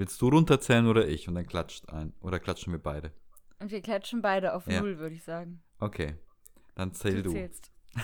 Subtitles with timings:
[0.00, 1.28] Willst du runterzählen oder ich?
[1.28, 2.14] Und dann klatscht ein.
[2.22, 3.12] Oder klatschen wir beide?
[3.58, 4.80] Und wir klatschen beide auf Ja.
[4.80, 5.62] Null, würde ich sagen.
[5.78, 6.14] Okay.
[6.74, 7.32] Dann zähl du.
[7.32, 7.70] zählst.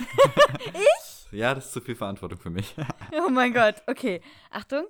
[1.32, 2.74] Ja, das ist zu viel Verantwortung für mich.
[3.26, 3.76] Oh mein Gott.
[3.86, 4.20] Okay.
[4.50, 4.84] Achtung.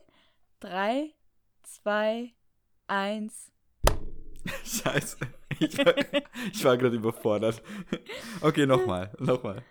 [0.58, 1.14] Drei,
[1.62, 2.34] zwei,
[2.88, 3.52] eins.
[4.64, 5.18] Scheiße.
[5.60, 5.94] Ich war,
[6.52, 7.62] ich war gerade überfordert.
[8.40, 9.12] Okay, nochmal.
[9.20, 9.62] Nochmal.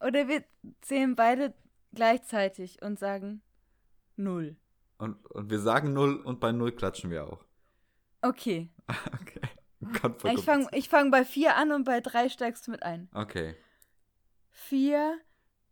[0.00, 0.42] Oder wir
[0.80, 1.54] zählen beide
[1.94, 3.42] gleichzeitig und sagen
[4.16, 4.56] Null.
[4.98, 7.44] Und, und wir sagen null und bei null klatschen wir auch.
[8.22, 8.68] Okay.
[9.94, 10.34] Okay.
[10.34, 13.08] Ich fange ich fang bei vier an und bei drei steigst du mit ein.
[13.14, 13.54] Okay.
[14.50, 15.20] Vier,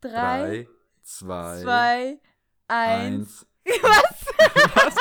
[0.00, 0.68] drei, Drei,
[1.02, 2.20] zwei, zwei,
[2.68, 3.44] eins.
[3.66, 3.82] eins.
[3.82, 4.94] Was?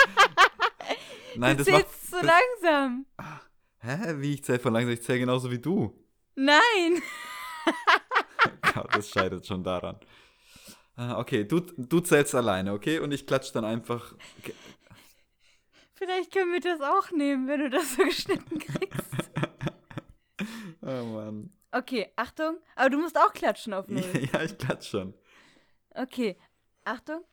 [1.36, 1.84] Nein, du das macht.
[1.88, 2.26] zählst zu das-
[2.64, 3.06] langsam.
[3.78, 4.14] Hä?
[4.18, 4.94] Wie ich zähle von langsam?
[4.94, 6.04] Ich zähle genauso wie du.
[6.34, 7.02] Nein.
[8.74, 10.00] Gott, das scheitert schon daran.
[10.98, 13.00] Ah, Okay, du, du zählst alleine, okay?
[13.00, 14.16] Und ich klatsch dann einfach.
[15.96, 19.02] Vielleicht können wir das auch nehmen, wenn du das so geschnitten kriegst.
[20.88, 21.52] Oh Mann.
[21.72, 22.58] Okay, Achtung.
[22.76, 24.04] Aber du musst auch klatschen auf Null.
[24.34, 25.16] Ja, ich klatsch schon.
[25.90, 26.38] Okay,
[26.84, 27.24] Achtung.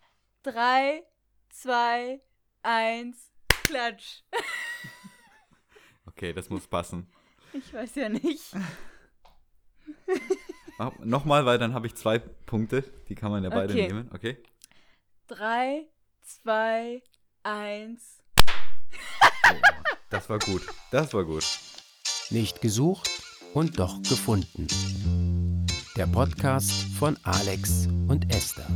[0.42, 1.02] Drei,
[1.50, 2.22] zwei,
[2.62, 3.30] eins,
[3.64, 4.22] klatsch.
[6.06, 7.12] Okay, das muss passen.
[7.52, 8.54] Ich weiß ja nicht.
[11.04, 12.82] Nochmal, weil dann habe ich zwei Punkte.
[13.08, 13.86] Die kann man ja beide Okay.
[13.86, 14.36] nehmen, okay?
[15.28, 15.86] Drei,
[16.22, 17.02] zwei,
[17.42, 18.18] eins.
[19.50, 19.54] Oh,
[20.10, 20.62] das war gut.
[20.90, 21.44] Das war gut.
[22.30, 23.08] Nicht gesucht
[23.54, 24.66] und doch gefunden.
[25.96, 28.66] Der Podcast von Alex und Esther.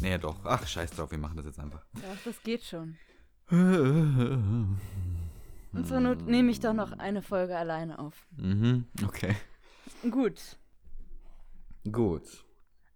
[0.00, 0.36] Nee, doch.
[0.44, 1.82] Ach, scheiß drauf, wir machen das jetzt einfach.
[1.94, 2.96] Doch, das geht schon.
[5.74, 8.26] Und zur Not nehme ich doch noch eine Folge alleine auf.
[8.36, 9.34] Mhm, okay.
[10.08, 10.56] Gut.
[11.90, 12.44] Gut.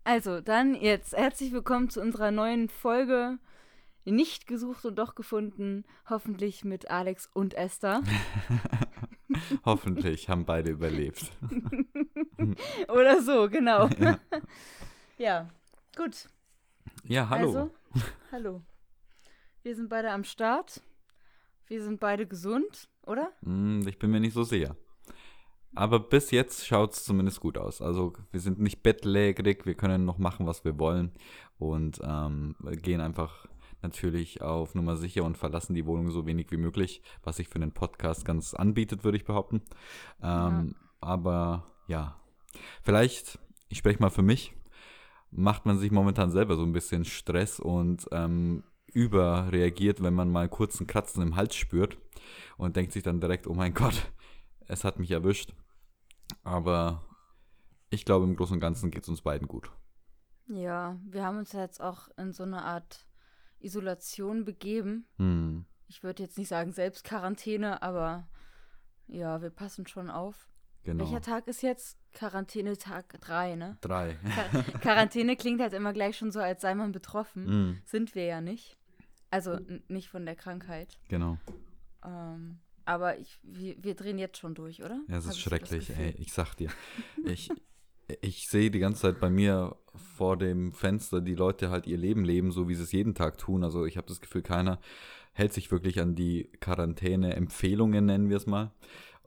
[0.04, 3.38] Also, dann jetzt herzlich willkommen zu unserer neuen Folge.
[4.04, 5.84] Nicht gesucht und doch gefunden.
[6.08, 8.02] Hoffentlich mit Alex und Esther.
[9.64, 11.30] Hoffentlich haben beide überlebt.
[12.88, 13.88] Oder so, genau.
[13.98, 14.18] Ja.
[15.18, 15.48] Ja,
[15.96, 16.28] gut.
[17.02, 17.48] Ja, hallo.
[17.48, 17.70] Also,
[18.30, 18.62] hallo.
[19.62, 20.80] Wir sind beide am Start.
[21.68, 23.30] Wir sind beide gesund, oder?
[23.42, 24.76] Hm, ich bin mir nicht so sicher.
[25.74, 27.82] Aber bis jetzt schaut es zumindest gut aus.
[27.82, 31.12] Also wir sind nicht bettlägerig, wir können noch machen, was wir wollen
[31.58, 33.46] und ähm, gehen einfach
[33.82, 37.56] natürlich auf Nummer sicher und verlassen die Wohnung so wenig wie möglich, was sich für
[37.56, 39.62] einen Podcast ganz anbietet, würde ich behaupten.
[40.22, 42.20] Ähm, Aber ja,
[42.82, 44.54] vielleicht, ich spreche mal für mich,
[45.30, 48.64] macht man sich momentan selber so ein bisschen Stress und ähm,
[48.98, 51.98] überreagiert, wenn man mal kurz einen Kratzen im Hals spürt
[52.56, 54.10] und denkt sich dann direkt, oh mein Gott,
[54.66, 55.54] es hat mich erwischt.
[56.42, 57.04] Aber
[57.90, 59.70] ich glaube, im Großen und Ganzen geht es uns beiden gut.
[60.48, 63.06] Ja, wir haben uns jetzt auch in so eine Art
[63.60, 65.06] Isolation begeben.
[65.16, 65.64] Hm.
[65.86, 68.28] Ich würde jetzt nicht sagen Selbstquarantäne, aber
[69.06, 70.48] ja, wir passen schon auf.
[70.84, 71.04] Genau.
[71.04, 71.98] Welcher Tag ist jetzt?
[72.12, 73.78] Quarantänetag 3, ne?
[73.80, 74.14] Drei.
[74.14, 77.46] Quar Quarantäne klingt halt immer gleich schon so, als sei man betroffen.
[77.46, 78.77] Hm, Sind wir ja nicht.
[79.30, 80.98] Also n- nicht von der Krankheit.
[81.08, 81.38] genau.
[82.04, 85.00] Ähm, aber ich, wir, wir drehen jetzt schon durch, oder?
[85.08, 86.14] Ja, es ist schrecklich, ey.
[86.18, 86.70] Ich sag dir.
[87.26, 87.50] Ich,
[88.22, 89.76] ich sehe die ganze Zeit bei mir
[90.16, 93.36] vor dem Fenster die Leute halt ihr Leben leben, so wie sie es jeden Tag
[93.36, 93.62] tun.
[93.64, 94.78] Also ich habe das Gefühl, keiner
[95.34, 98.70] hält sich wirklich an die Quarantäne-Empfehlungen, nennen wir es mal.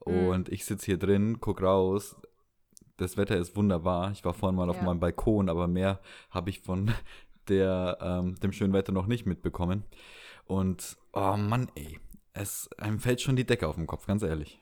[0.06, 0.14] Mhm.
[0.28, 2.16] Und ich sitze hier drin, guck raus.
[2.98, 4.12] Das Wetter ist wunderbar.
[4.12, 4.84] Ich war vorhin mal auf Ja.
[4.84, 6.00] meinem Balkon, aber mehr
[6.32, 6.92] habe ich von
[7.50, 9.84] der, ähm, dem schönen Wetter noch nicht mitbekommen.
[10.46, 12.00] Und, oh Mann, ey.
[12.34, 14.62] Es, einem fällt schon die Decke auf den Kopf, ganz ehrlich.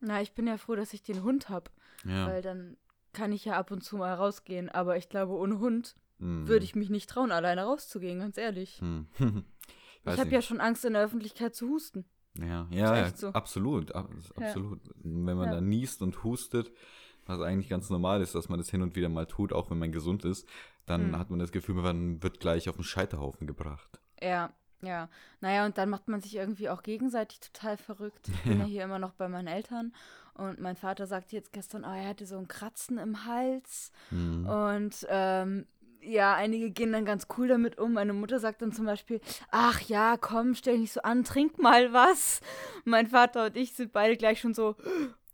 [0.00, 1.70] Na, ich bin ja froh, dass ich den Hund habe,
[2.04, 2.26] Ja.
[2.26, 2.76] weil dann
[3.12, 4.68] kann ich ja ab und zu mal rausgehen.
[4.70, 6.48] Aber ich glaube, ohne Hund Hm.
[6.48, 8.80] würde ich mich nicht trauen, alleine rauszugehen, ganz ehrlich.
[8.80, 9.06] Hm.
[10.06, 12.04] ich habe ja schon Angst, in der Öffentlichkeit zu husten.
[12.38, 13.28] Ja, ja, ja so.
[13.28, 14.08] absolut, ab,
[14.40, 14.46] Ja.
[14.46, 14.80] absolut.
[15.02, 15.54] Wenn man Ja.
[15.56, 16.72] da niest und hustet,
[17.26, 19.78] was eigentlich ganz normal ist, dass man das hin und wieder mal tut, auch wenn
[19.78, 20.48] man gesund ist,
[20.86, 21.18] dann Hm.
[21.18, 24.00] hat man das Gefühl, man wird gleich auf den Scheiterhaufen gebracht.
[24.20, 24.52] Ja,
[24.82, 25.08] ja.
[25.40, 28.28] Naja, und dann macht man sich irgendwie auch gegenseitig total verrückt.
[28.28, 29.92] Ich bin ja hier immer noch bei meinen Eltern
[30.34, 34.46] und mein Vater sagte jetzt gestern, oh, er hatte so ein Kratzen im Hals Hm.
[34.46, 35.66] und ähm,
[36.04, 37.92] ja, einige gehen dann ganz cool damit um.
[37.92, 39.20] Meine Mutter sagt dann zum Beispiel,
[39.52, 42.40] ach ja, komm, stell dich nicht so an, trink mal was.
[42.84, 44.74] Mein Vater und ich sind beide gleich schon so,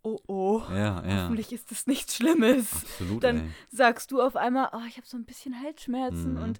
[0.03, 2.73] oh oh, Ja, ja, hoffentlich ist das nichts Schlimmes.
[2.73, 3.49] absolut, dann ey.
[3.69, 6.41] sagst du auf einmal, oh, ich habe so ein bisschen Halsschmerzen Mhm.
[6.43, 6.59] und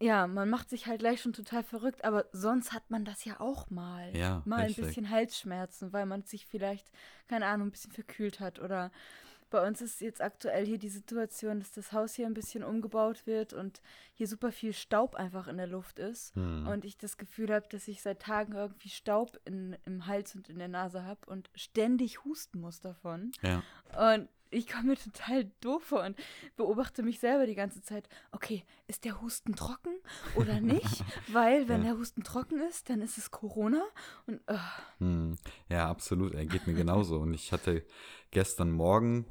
[0.00, 3.40] ja, man macht sich halt gleich schon total verrückt, aber sonst hat man das ja
[3.40, 4.14] auch mal.
[4.14, 4.78] Ja, mal richtig.
[4.84, 6.90] ein bisschen Halsschmerzen, weil man sich vielleicht,
[7.28, 8.90] keine Ahnung, ein bisschen verkühlt hat oder
[9.54, 13.24] bei uns ist jetzt aktuell hier die Situation, dass das Haus hier ein bisschen umgebaut
[13.24, 13.80] wird und
[14.14, 16.34] hier super viel Staub einfach in der Luft ist.
[16.34, 16.66] Hm.
[16.66, 20.48] Und ich das Gefühl habe, dass ich seit Tagen irgendwie Staub in, im Hals und
[20.48, 23.30] in der Nase habe und ständig husten muss davon.
[23.42, 23.62] Ja.
[23.96, 26.16] Und ich komme mir total doof vor und
[26.56, 28.08] beobachte mich selber die ganze Zeit.
[28.30, 29.90] Okay, ist der Husten trocken
[30.36, 31.04] oder nicht?
[31.28, 31.90] Weil, wenn Ja.
[31.92, 33.82] der Husten trocken ist, dann ist es Corona.
[34.26, 34.40] Und
[34.98, 35.36] Hm,
[35.68, 36.34] Ja, absolut.
[36.34, 37.18] Er geht mir genauso.
[37.18, 37.84] Und ich hatte
[38.30, 39.26] gestern Morgen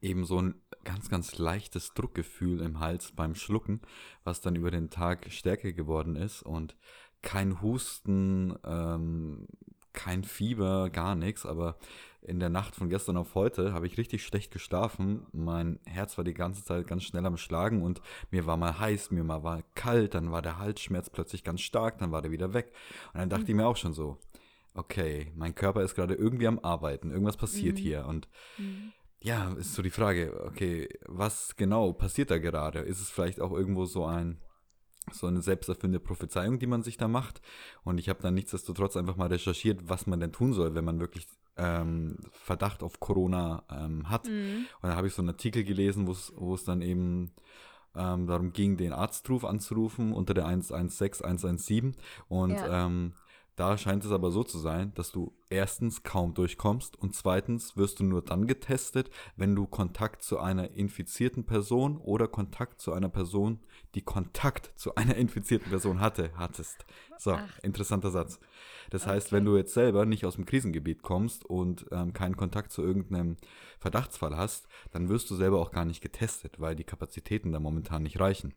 [0.00, 0.54] eben so ein
[0.84, 3.80] ganz, ganz leichtes Druckgefühl im Hals beim Schlucken,
[4.24, 6.42] was dann über den Tag stärker geworden ist.
[6.42, 6.76] Und
[7.22, 9.46] kein Husten, ähm,
[9.92, 11.44] kein Fieber, gar nichts.
[11.44, 11.76] Aber
[12.22, 15.26] in der Nacht von gestern auf heute habe ich richtig schlecht geschlafen.
[15.32, 18.00] Mein Herz war die ganze Zeit ganz schnell am Schlagen und
[18.30, 21.98] mir war mal heiß, mir mal war kalt, dann war der Halsschmerz plötzlich ganz stark,
[21.98, 22.72] dann war der wieder weg.
[23.12, 24.18] Und dann dachte ich mir auch schon so,
[24.74, 27.82] okay, mein Körper ist gerade irgendwie am Arbeiten, irgendwas passiert Mhm.
[27.82, 28.06] hier.
[28.06, 28.28] Und
[28.58, 28.92] Mhm.
[29.22, 32.80] Ja, ist so die Frage, okay, was genau passiert da gerade?
[32.80, 34.40] Ist es vielleicht auch irgendwo so ein
[35.12, 37.40] so eine selbsterfüllende Prophezeiung, die man sich da macht.
[37.84, 41.00] Und ich habe dann nichtsdestotrotz einfach mal recherchiert, was man denn tun soll, wenn man
[41.00, 41.26] wirklich
[41.56, 44.28] ähm, Verdacht auf Corona ähm, hat.
[44.28, 44.66] Mhm.
[44.82, 47.32] Und da habe ich so einen Artikel gelesen, wo es- dann eben
[47.96, 51.96] ähm, darum ging, den Arztruf anzurufen unter der 116 117.
[52.28, 52.86] Und Ja.
[52.86, 53.14] ähm,
[53.60, 58.00] da scheint es aber so zu sein, dass du erstens kaum durchkommst und zweitens wirst
[58.00, 63.10] du nur dann getestet, wenn du Kontakt zu einer infizierten Person oder Kontakt zu einer
[63.10, 63.60] Person,
[63.94, 66.86] die Kontakt zu einer infizierten Person hatte, hattest.
[67.18, 67.58] So, Ach.
[67.62, 68.40] interessanter Satz.
[68.88, 69.36] Das heißt, Okay.
[69.36, 73.36] wenn du jetzt selber nicht aus dem Krisengebiet kommst und ähm, keinen Kontakt zu irgendeinem
[73.78, 78.04] Verdachtsfall hast, dann wirst du selber auch gar nicht getestet, weil die Kapazitäten da momentan
[78.04, 78.54] nicht reichen.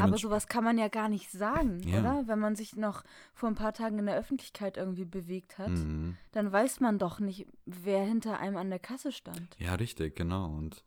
[0.00, 2.00] Aber sowas kann man ja gar nicht sagen, Ja.
[2.00, 2.24] oder?
[2.28, 3.02] Wenn man sich noch
[3.34, 6.16] vor ein paar Tagen in der Öffentlichkeit irgendwie bewegt hat, Mhm.
[6.32, 9.56] dann weiß man doch nicht, wer hinter einem an der Kasse stand.
[9.58, 10.46] Ja, richtig, genau.
[10.54, 10.84] Und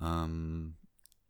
[0.00, 0.76] ähm,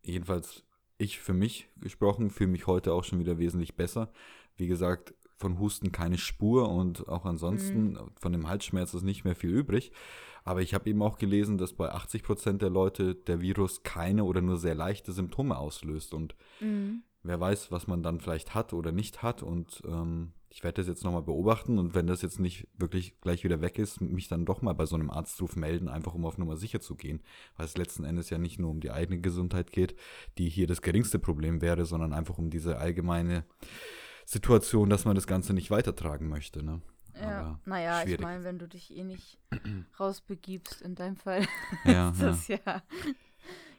[0.03, 0.65] jedenfalls,
[0.99, 4.13] ich für mich gesprochen, fühle mich heute auch schon wieder wesentlich besser.
[4.57, 9.37] Wie gesagt, von Husten keine Spur und auch ansonsten von dem Halsschmerz ist nicht mehr
[9.37, 9.93] viel übrig.
[10.45, 14.25] Aber ich habe eben auch gelesen, dass bei 80 Prozent der Leute der Virus keine
[14.25, 16.15] oder nur sehr leichte Symptome auslöst.
[16.15, 17.03] Und Mhm.
[17.23, 19.43] wer weiß, was man dann vielleicht hat oder nicht hat.
[19.43, 23.45] Und ähm, ich werde das jetzt nochmal beobachten und wenn das jetzt nicht wirklich gleich
[23.45, 26.39] wieder weg ist, mich dann doch mal bei so einem Arztruf melden, einfach um auf
[26.39, 27.21] Nummer sicher zu gehen.
[27.57, 29.95] Weil es letzten Endes ja nicht nur um die eigene Gesundheit geht,
[30.39, 33.45] die hier das geringste Problem wäre, sondern einfach um diese allgemeine
[34.25, 36.63] Situation, dass man das Ganze nicht weitertragen möchte.
[36.63, 36.81] Ne?
[37.21, 38.21] Ja, Aber naja, ich schwierig.
[38.21, 39.39] meine, wenn du dich eh nicht
[40.01, 41.43] rausbegibst, in deinem Fall,
[41.85, 42.59] Ja, ist das ja.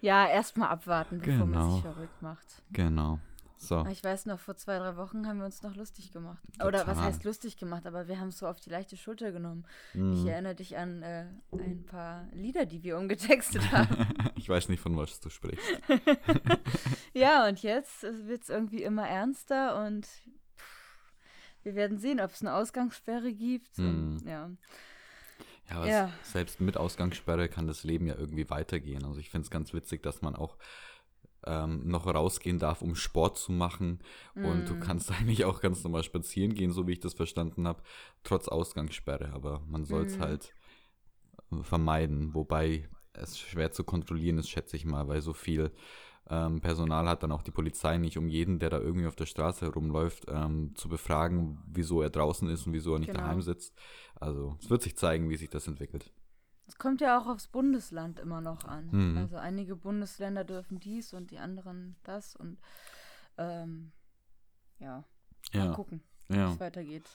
[0.02, 1.72] Ja, erstmal abwarten, bevor man Genau.
[1.74, 2.62] sich verrückt macht.
[2.72, 3.20] genau.
[3.62, 3.86] So.
[3.88, 6.42] Ich weiß noch, vor zwei, drei Wochen haben wir uns noch lustig gemacht.
[6.66, 7.04] Oder was Total.
[7.04, 9.66] heißt lustig gemacht, aber wir haben es so auf die leichte Schulter genommen.
[9.94, 10.28] Ich Mm.
[10.28, 14.08] erinnere dich an äh, ein paar Lieder, die wir umgetextet haben.
[14.38, 15.62] ich weiß nicht, von was du sprichst.
[17.14, 20.08] ja, und jetzt wird es irgendwie immer ernster und
[21.70, 23.78] wir werden sehen, ob es eine Ausgangssperre gibt.
[23.78, 24.18] Hm.
[24.26, 24.50] ja.
[25.70, 26.12] Ja, aber Ja.
[26.24, 29.06] selbst mit Ausgangssperre kann das Leben ja irgendwie weitergehen.
[29.06, 30.58] Also ich finde es ganz witzig, dass man auch
[31.46, 34.00] ähm, noch rausgehen darf, um Sport zu machen.
[34.34, 34.80] Und du Mm.
[34.80, 37.84] kannst eigentlich auch ganz normal spazieren gehen, so wie ich das verstanden habe,
[38.24, 39.32] trotz Ausgangssperre.
[39.34, 40.22] Aber man soll es Mm.
[40.22, 40.54] halt
[41.52, 42.34] äh, vermeiden.
[42.34, 45.72] Wobei es schwer zu kontrollieren ist, schätze ich mal, weil so viel
[46.30, 49.26] ähm, Personal hat dann auch die Polizei nicht, um jeden, der da irgendwie auf der
[49.26, 53.22] Straße herumläuft, ähm, zu befragen, wieso er draußen ist und wieso er nicht Genau.
[53.24, 53.74] daheim sitzt.
[54.16, 56.12] Also es wird sich zeigen, wie sich das entwickelt.
[56.68, 58.90] Es kommt ja auch aufs Bundesland immer noch an.
[58.92, 59.18] Mhm.
[59.18, 62.60] Also einige Bundesländer dürfen dies und die anderen das und
[63.38, 63.92] ähm,
[64.78, 65.04] ja,
[65.54, 66.52] mal Ja, gucken, wie ja.
[66.52, 67.10] es weitergeht.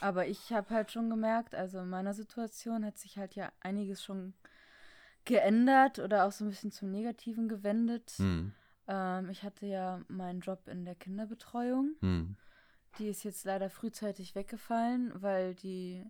[0.00, 4.04] Aber ich habe halt schon gemerkt, also in meiner Situation hat sich halt ja einiges
[4.04, 4.34] schon
[5.28, 8.10] geändert oder auch so ein bisschen zum Negativen gewendet.
[8.16, 8.52] Hm,
[8.88, 11.94] Ähm, ich hatte ja meinen Job in der Kinderbetreuung.
[12.00, 12.36] hm,
[12.98, 16.04] Die ist jetzt leider frühzeitig weggefallen, weil die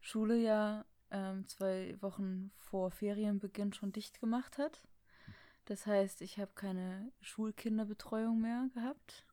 [0.00, 4.82] Schule ja ähm, zwei Wochen vor Ferienbeginn schon dicht gemacht hat.
[5.66, 9.24] Das heißt, ich habe keine Schulkinderbetreuung mehr gehabt.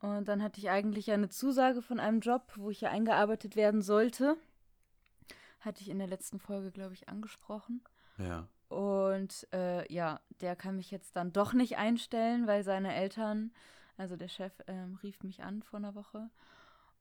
[0.00, 3.82] Und dann hatte ich eigentlich eine Zusage von einem Job, wo ich ja eingearbeitet werden
[3.82, 4.36] sollte.
[5.60, 7.82] Hatte ich in der letzten Folge, glaube ich, angesprochen.
[8.18, 8.48] Ja.
[8.68, 13.52] Und äh, ja, der kann mich jetzt dann doch nicht einstellen, weil seine Eltern,
[13.96, 16.28] also der Chef, ähm, rief mich an vor einer Woche,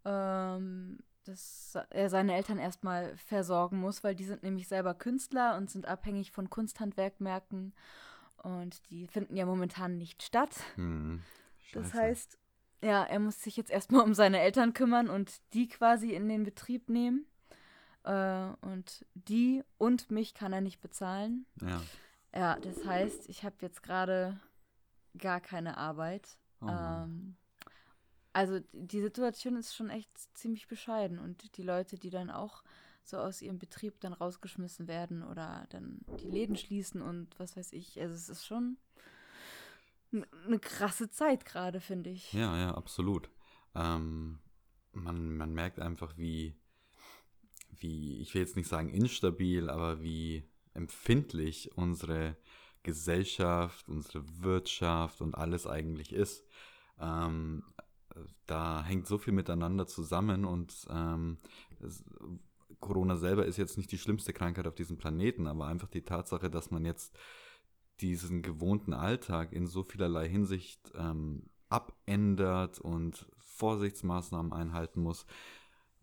[0.05, 5.71] ähm, dass er seine Eltern erstmal versorgen muss, weil die sind nämlich selber Künstler und
[5.71, 7.73] sind abhängig von Kunsthandwerkmärkten
[8.43, 10.55] und die finden ja momentan nicht statt.
[10.75, 11.23] Hm.
[11.73, 12.37] Das heißt,
[12.83, 16.43] ja, er muss sich jetzt erstmal um seine Eltern kümmern und die quasi in den
[16.43, 17.25] Betrieb nehmen.
[18.05, 21.45] Äh, und die und mich kann er nicht bezahlen.
[21.61, 21.81] Ja.
[22.33, 24.39] Ja, das heißt, ich habe jetzt gerade
[25.17, 26.37] gar keine Arbeit.
[26.61, 27.37] Oh ähm,
[28.33, 32.63] also die Situation ist schon echt ziemlich bescheiden und die Leute, die dann auch
[33.03, 37.71] so aus ihrem Betrieb dann rausgeschmissen werden oder dann die Läden schließen und was weiß
[37.71, 37.99] ich.
[38.01, 38.77] Also es ist schon
[40.45, 42.33] eine krasse Zeit gerade, finde ich.
[42.33, 43.29] Ja, ja, absolut.
[43.73, 44.39] Ähm,
[44.91, 46.55] man, man merkt einfach, wie,
[47.79, 52.35] wie, ich will jetzt nicht sagen instabil, aber wie empfindlich unsere
[52.83, 56.45] Gesellschaft, unsere Wirtschaft und alles eigentlich ist.
[56.99, 57.63] Ähm,
[58.45, 61.37] da hängt so viel miteinander zusammen und ähm,
[61.81, 62.03] es,
[62.79, 66.49] Corona selber ist jetzt nicht die schlimmste Krankheit auf diesem Planeten, aber einfach die Tatsache,
[66.49, 67.17] dass man jetzt
[68.01, 75.25] diesen gewohnten Alltag in so vielerlei Hinsicht ähm, abändert und Vorsichtsmaßnahmen einhalten muss,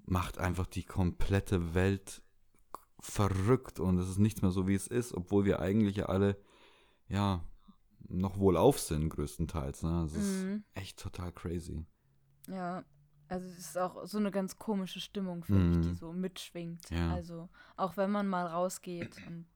[0.05, 2.23] macht einfach die komplette Welt
[3.01, 6.37] verrückt und es ist nichts mehr so, wie es ist, obwohl wir eigentlich ja alle,
[7.09, 7.43] ja,
[8.09, 9.83] noch wohlauf sind, größtenteils.
[9.83, 10.05] Ne?
[10.05, 10.65] Es ist Mhm.
[10.75, 11.85] echt total crazy.
[12.49, 12.85] Ja,
[13.29, 15.97] also es ist auch so eine ganz komische Stimmung, finde ich, die Mhm.
[15.97, 16.91] so mitschwingt.
[16.91, 17.13] Ja.
[17.15, 19.47] Also auch wenn man mal rausgeht und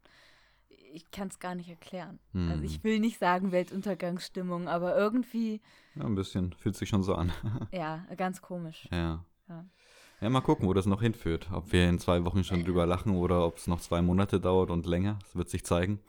[0.68, 2.18] ich kann es gar nicht erklären.
[2.32, 2.50] Mhm.
[2.50, 5.60] Also ich will nicht sagen Weltuntergangsstimmung, aber irgendwie,
[5.94, 6.52] Ja, ein bisschen.
[6.54, 7.30] Fühlt sich schon so an.
[7.72, 8.88] ja, ganz komisch.
[8.90, 9.24] ja.
[9.48, 9.64] Ja.
[10.20, 11.48] Ja, mal gucken, wo das noch hinführt.
[11.52, 14.70] Ob wir in zwei Wochen schon drüber lachen oder ob es noch zwei Monate dauert
[14.70, 15.18] und länger.
[15.22, 16.00] Das wird sich zeigen.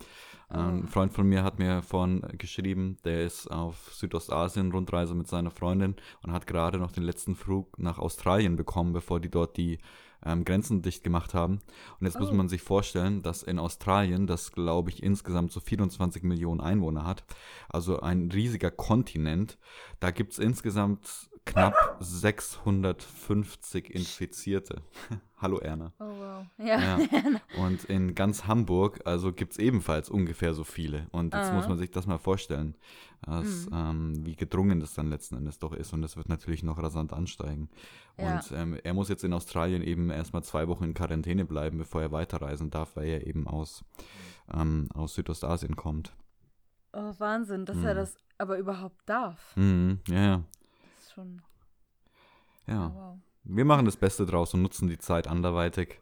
[0.50, 5.28] Ähm, ein Freund von mir hat mir vorhin geschrieben, der ist auf Südostasien Rundreise mit
[5.28, 9.58] seiner Freundin und hat gerade noch den letzten Flug nach Australien bekommen, bevor die dort
[9.58, 9.78] die
[10.26, 11.60] ähm, Grenzen dicht gemacht haben.
[12.00, 12.34] Und jetzt muss Oh.
[12.34, 17.26] man sich vorstellen, dass in Australien, das glaube ich insgesamt so 24 Millionen Einwohner hat,
[17.68, 19.58] also ein riesiger Kontinent,
[20.00, 24.82] da gibt es insgesamt knapp 650 Infizierte.
[25.38, 25.94] Hallo Erna.
[26.00, 26.46] Oh wow.
[26.58, 26.98] Ja.
[27.00, 27.00] Ja.
[27.64, 31.08] Und in ganz Hamburg, also gibt es ebenfalls ungefähr so viele.
[31.12, 31.56] Und jetzt Aha.
[31.56, 32.76] muss man sich das mal vorstellen,
[33.22, 33.74] dass, Mhm.
[33.74, 35.94] ähm, wie gedrungen das dann letzten Endes doch ist.
[35.94, 37.70] Und das wird natürlich noch rasant ansteigen.
[38.18, 38.36] Ja.
[38.36, 42.02] Und ähm, er muss jetzt in Australien eben erstmal zwei Wochen in Quarantäne bleiben, bevor
[42.02, 43.84] er weiterreisen darf, weil er eben aus,
[44.54, 46.14] ähm, aus Südostasien kommt.
[46.94, 47.98] Oh, Wahnsinn, dass er Mhm.
[47.98, 49.56] das aber überhaupt darf.
[49.56, 50.44] Mhm, ja, ja.
[51.18, 51.42] Schon.
[52.68, 52.90] ja.
[52.90, 53.20] Oh, wow.
[53.44, 56.00] Wir machen das Beste draus und nutzen die Zeit anderweitig.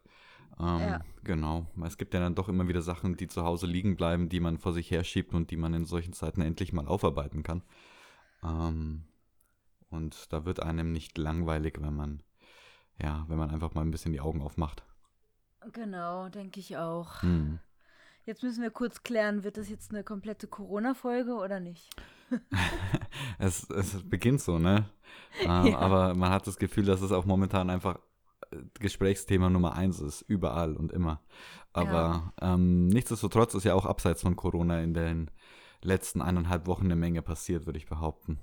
[0.59, 1.01] Ähm, Ja.
[1.23, 1.67] Genau.
[1.85, 4.57] Es gibt ja dann doch immer wieder Sachen, die zu Hause liegen bleiben, die man
[4.57, 7.63] vor sich herschiebt und die man in solchen Zeiten endlich mal aufarbeiten kann.
[8.43, 9.05] Ähm,
[9.89, 12.23] und da wird einem nicht langweilig, wenn man,
[13.01, 14.83] ja, wenn man einfach mal ein bisschen die Augen aufmacht.
[15.71, 17.21] Genau, denke ich auch.
[17.21, 17.59] Hm.
[18.25, 21.89] Jetzt müssen wir kurz klären, wird das jetzt eine komplette Corona-Folge oder nicht?
[23.37, 24.89] Es, es beginnt so, ne?
[25.41, 25.77] Ähm, Ja.
[25.77, 27.99] Aber man hat das Gefühl, dass es auch momentan einfach
[28.51, 31.21] äh, Gesprächsthema Nummer eins ist, überall und immer.
[31.73, 35.29] Aber ähm, nichtsdestotrotz ist ja auch abseits von Corona in den
[35.81, 38.39] letzten eineinhalb Wochen eine Menge passiert, würde ich behaupten.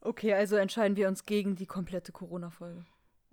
[0.00, 2.84] Okay, also entscheiden wir uns gegen die komplette Corona-Folge.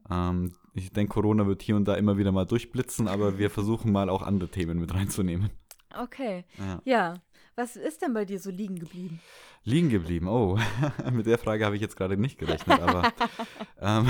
[0.10, 3.92] Ähm, ich denke, Corona wird hier und da immer wieder mal durchblitzen, aber wir versuchen
[3.92, 5.50] mal auch andere Themen mit reinzunehmen.
[5.98, 6.46] Okay.
[6.58, 6.82] Ja.
[6.84, 7.14] Ja.
[7.56, 9.22] Was ist denn bei dir so liegen geblieben?
[9.64, 10.60] Liegen geblieben, oh,
[11.12, 13.14] mit der Frage habe ich jetzt gerade nicht gerechnet, aber
[13.82, 14.08] ähm,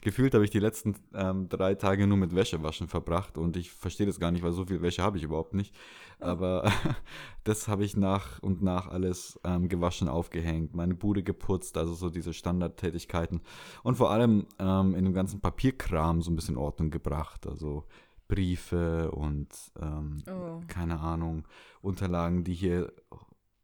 [0.00, 4.06] gefühlt habe ich die letzten ähm, drei Tage nur mit Wäschewaschen verbracht und ich verstehe
[4.06, 5.74] das gar nicht, weil so viel Wäsche habe ich überhaupt nicht.
[6.18, 6.70] Aber
[7.44, 12.08] das habe ich nach und nach alles ähm, gewaschen, aufgehängt, meine Bude geputzt, also so
[12.10, 13.40] diese Standardtätigkeiten
[13.82, 17.84] und vor allem ähm, in dem ganzen Papierkram so ein bisschen Ordnung gebracht, also
[18.28, 19.48] Briefe und
[19.80, 20.60] ähm, Oh.
[20.68, 21.44] keine Ahnung,
[21.82, 22.92] Unterlagen, die hier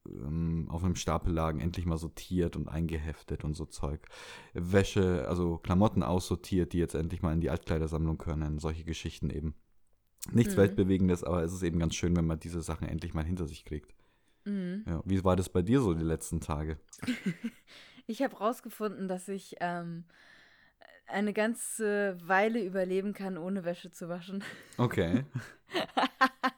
[0.06, 4.06] ähm, auf einem Stapel lagen, endlich mal sortiert und eingeheftet und so Zeug.
[4.54, 9.54] Wäsche, also Klamotten aussortiert, die jetzt endlich mal in die Altkleidersammlung können, solche Geschichten eben.
[10.32, 10.60] Nichts Mhm.
[10.60, 13.64] Weltbewegendes, aber es ist eben ganz schön, wenn man diese Sachen endlich mal hinter sich
[13.64, 13.94] kriegt.
[14.44, 14.84] Mhm.
[14.86, 16.78] Ja, wie war das bei dir so die letzten Tage?
[18.10, 20.06] Ich habe rausgefunden, dass ich ähm,
[21.08, 24.42] eine ganze Weile überleben kann, ohne Wäsche zu waschen.
[24.78, 25.24] Okay.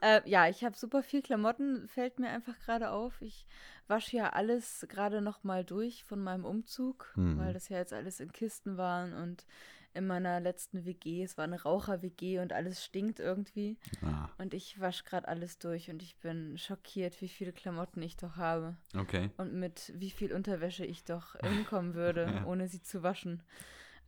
[0.00, 3.20] Äh, ja, ich habe super viel Klamotten, fällt mir einfach gerade auf.
[3.20, 3.46] Ich
[3.86, 7.38] wasche ja alles gerade noch mal durch von meinem Umzug, Hm.
[7.38, 9.46] weil das ja jetzt alles in Kisten waren und
[9.94, 13.78] in meiner letzten WG, es war eine Raucher-WG und alles stinkt irgendwie.
[14.02, 18.16] Ah, Und ich wasche gerade alles durch und ich bin schockiert, wie viele Klamotten ich
[18.16, 19.30] doch habe okay.
[19.38, 22.44] und mit wie viel Unterwäsche ich doch hinkommen würde, Ja.
[22.44, 23.42] ohne sie zu waschen.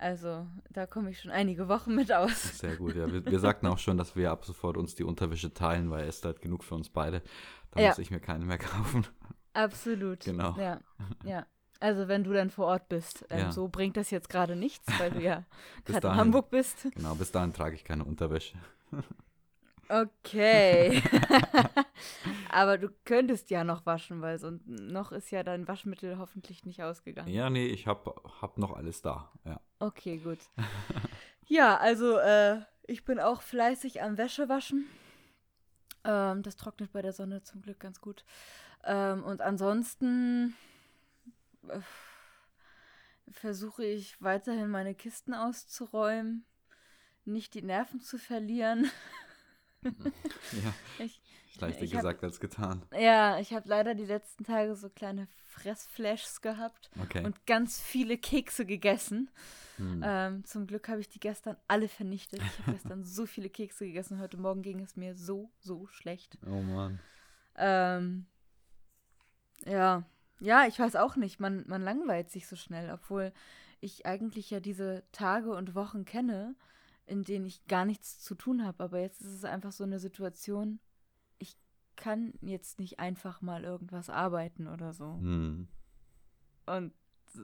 [0.00, 2.58] Also, da komme ich schon einige Wochen mit aus.
[2.58, 3.12] Sehr gut, ja.
[3.12, 6.30] Wir, wir sagten auch schon, dass wir ab sofort uns die Unterwäsche teilen, weil Esther
[6.30, 7.22] hat genug für uns beide.
[7.72, 7.88] Da Ja.
[7.88, 9.06] muss ich mir keine mehr kaufen.
[9.52, 10.20] Absolut.
[10.20, 10.56] Genau.
[10.58, 10.80] Ja,
[11.24, 11.46] ja.
[11.80, 13.26] Also wenn du dann vor Ort bist.
[13.30, 13.52] Ähm, Ja.
[13.52, 15.44] So bringt das jetzt gerade nichts, weil du ja
[15.84, 16.16] gerade in.
[16.16, 16.88] Hamburg bist.
[16.94, 18.56] Genau, bis dahin trage ich keine Unterwäsche.
[19.90, 21.02] Okay.
[22.50, 26.80] Aber du könntest ja noch waschen, weil sonst noch ist ja dein Waschmittel hoffentlich nicht
[26.82, 27.28] ausgegangen.
[27.28, 28.06] Ja, nee, ich hab,
[28.40, 29.32] hab noch alles da.
[29.44, 29.60] Ja.
[29.80, 30.38] Okay, gut.
[31.48, 34.86] ja, also äh, ich bin auch fleißig am Wäschewaschen.
[36.04, 38.24] Ähm, das trocknet bei der Sonne zum Glück ganz gut.
[38.84, 40.54] Ähm, und ansonsten
[41.66, 41.80] äh,
[43.32, 46.46] versuche ich weiterhin meine Kisten auszuräumen,
[47.24, 48.88] nicht die Nerven zu verlieren.
[50.52, 50.74] ja.
[50.98, 51.20] Ich,
[51.60, 52.84] Leichter ich hab- gesagt als getan.
[52.98, 57.24] ja, ich habe leider die letzten Tage so kleine Fressflashs gehabt Okay.
[57.24, 59.30] und ganz viele Kekse gegessen.
[59.76, 60.02] Hm.
[60.04, 62.40] Ähm, zum Glück habe ich die gestern alle vernichtet.
[62.42, 64.20] Ich habe gestern so viele Kekse gegessen.
[64.20, 66.38] Heute Morgen ging es mir so, so schlecht.
[66.46, 67.00] oh Mann.
[67.56, 68.26] Ähm,
[69.66, 70.04] ja,
[70.38, 71.40] ja, ich weiß auch nicht.
[71.40, 73.32] Man, man langweilt sich so schnell, obwohl
[73.80, 76.54] ich eigentlich ja diese Tage und Wochen kenne,
[77.10, 78.84] in denen ich gar nichts zu tun habe.
[78.84, 80.78] Aber jetzt ist es einfach so eine Situation,
[81.38, 81.56] ich
[81.96, 85.14] kann jetzt nicht einfach mal irgendwas arbeiten oder so.
[85.14, 85.68] Hm.
[86.66, 86.92] Und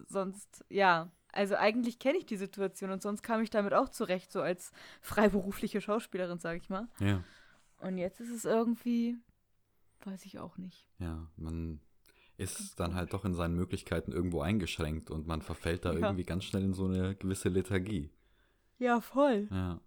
[0.09, 4.31] sonst, ja, also eigentlich kenne ich die Situation und sonst kam ich damit auch zurecht,
[4.31, 6.89] so als freiberufliche Schauspielerin, sage ich mal.
[7.01, 7.23] Ja.
[7.79, 9.17] Und jetzt ist es irgendwie,
[10.05, 10.87] weiß ich auch nicht.
[10.99, 11.81] Ja, man
[12.39, 15.99] ist dann halt doch in seinen Möglichkeiten irgendwo eingeschränkt und man verfällt da Ja.
[15.99, 18.11] irgendwie ganz schnell in so eine gewisse Lethargie.
[18.79, 19.49] Ja, voll.
[19.51, 19.81] Ja.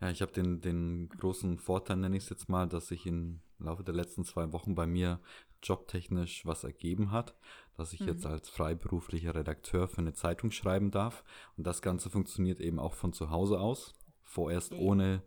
[0.00, 3.40] Ja, ich habe den, den großen Vorteil, nenne ich es jetzt mal, dass sich im
[3.58, 5.20] Laufe der letzten zwei Wochen bei mir
[5.62, 7.34] jobtechnisch was ergeben hat,
[7.76, 8.30] dass ich jetzt Mhm.
[8.30, 11.24] als freiberuflicher Redakteur für eine Zeitung schreiben darf.
[11.56, 13.94] Und das Ganze funktioniert eben auch von zu Hause aus.
[14.22, 14.78] Vorerst Ja.
[14.78, 15.22] ohne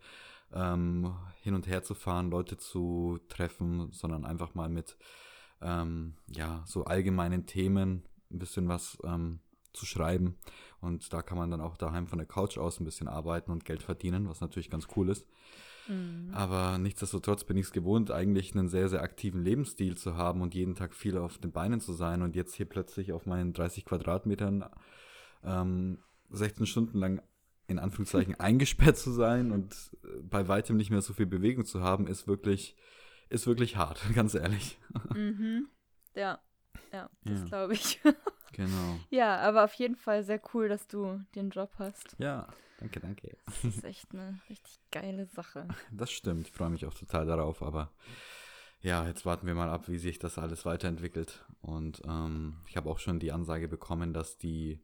[0.54, 4.98] ähm, hin und her zu fahren, Leute zu treffen, sondern einfach mal mit
[5.62, 9.40] ähm, ja, so allgemeinen Themen ein bisschen was ähm,
[9.74, 10.38] zu schreiben.
[10.80, 13.66] Und da kann man dann auch daheim von der Couch aus ein bisschen arbeiten und
[13.66, 15.28] Geld verdienen, was natürlich ganz cool ist.
[15.88, 16.30] Mhm.
[16.34, 20.54] Aber nichtsdestotrotz bin ich es gewohnt, eigentlich einen sehr, sehr aktiven Lebensstil zu haben und
[20.54, 22.22] jeden Tag viel auf den Beinen zu sein.
[22.22, 24.66] Und jetzt hier plötzlich auf meinen 30 Quadratmetern
[25.44, 26.00] ähm,
[26.30, 27.22] 16 Stunden lang
[27.68, 31.82] in Anführungszeichen eingesperrt zu sein und äh, bei weitem nicht mehr so viel Bewegung zu
[31.82, 32.76] haben, ist wirklich,
[33.30, 34.78] ist wirklich hart, ganz ehrlich.
[35.14, 35.68] Mhm.
[36.16, 36.40] Ja,
[36.92, 37.46] ja, das Ja.
[37.46, 38.00] glaube ich.
[38.54, 39.00] Genau.
[39.10, 42.16] ja, aber auf jeden Fall sehr cool, dass du den Job hast.
[42.18, 42.48] Ja,
[42.80, 43.38] danke, danke.
[43.46, 45.68] Das ist echt eine richtig geile Sache.
[45.92, 47.92] Das stimmt, ich freue mich auch total darauf, aber
[48.82, 51.46] ja, jetzt warten wir mal ab, wie sich das alles weiterentwickelt.
[51.62, 54.80] Und ähm, ich habe auch schon die Ansage bekommen, dass die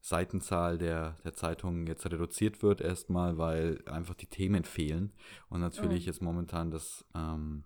[0.00, 5.12] Seitenzahl der, der Zeitung jetzt reduziert wird erstmal, weil einfach die Themen fehlen.
[5.48, 6.06] Und natürlich Oh.
[6.06, 7.64] jetzt momentan das, ähm,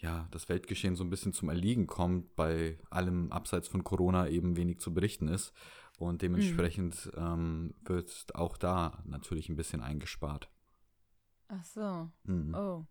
[0.00, 4.56] ja, das Weltgeschehen so ein bisschen zum Erliegen kommt, bei allem abseits von Corona eben
[4.56, 5.52] wenig zu berichten ist.
[5.98, 10.50] Und dementsprechend ähm, wird auch da natürlich ein bisschen eingespart.
[11.48, 12.10] Ach so.
[12.24, 12.54] Mhm.
[12.54, 12.86] Oh.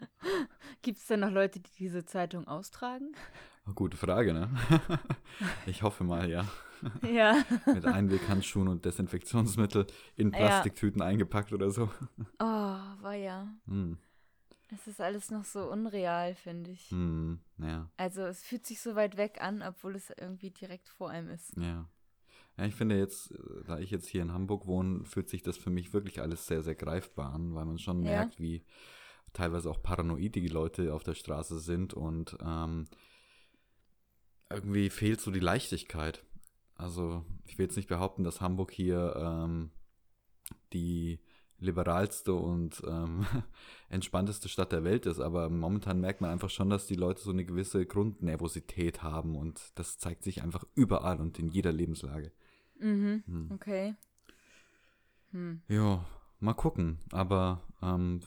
[0.82, 3.12] Gibt es denn noch Leute, die diese Zeitung austragen?
[3.74, 4.50] Gute Frage, ne?
[5.66, 6.44] ich hoffe mal, ja.
[7.08, 7.44] ja.
[7.66, 10.38] Mit Einweghandschuhen und Desinfektionsmittel in Ja.
[10.38, 11.90] Plastiktüten eingepackt oder so.
[12.40, 13.54] Oh, war ja.
[13.66, 13.98] Hm,
[14.72, 16.90] Es ist alles noch so unreal, finde ich.
[16.90, 21.10] hm, ja, Also es fühlt sich so weit weg an, obwohl es irgendwie direkt vor
[21.10, 21.56] einem ist.
[21.56, 21.88] ja.
[22.56, 25.56] Ja, ich finde jetzt, äh, da ich jetzt hier in Hamburg wohne, fühlt sich das
[25.56, 28.10] für mich wirklich alles sehr, sehr greifbar an, weil man schon Ja.
[28.10, 28.64] merkt, wie
[29.32, 32.88] teilweise auch paranoid die Leute auf der Straße sind und ähm,
[34.50, 36.24] irgendwie fehlt so die Leichtigkeit.
[36.74, 39.70] Also ich will jetzt nicht behaupten, dass Hamburg hier ähm,
[40.72, 41.20] die
[41.60, 43.26] liberalste und ähm,
[43.88, 47.30] entspannteste Stadt der Welt ist, aber momentan merkt man einfach schon, dass die Leute so
[47.30, 52.32] eine gewisse Grundnervosität haben und das zeigt sich einfach überall und in jeder Lebenslage.
[52.78, 53.22] Mhm.
[53.26, 53.50] Hm.
[53.52, 53.94] Okay.
[55.32, 55.62] Hm.
[55.68, 56.04] Ja,
[56.40, 56.98] mal gucken.
[57.12, 58.20] Aber ähm,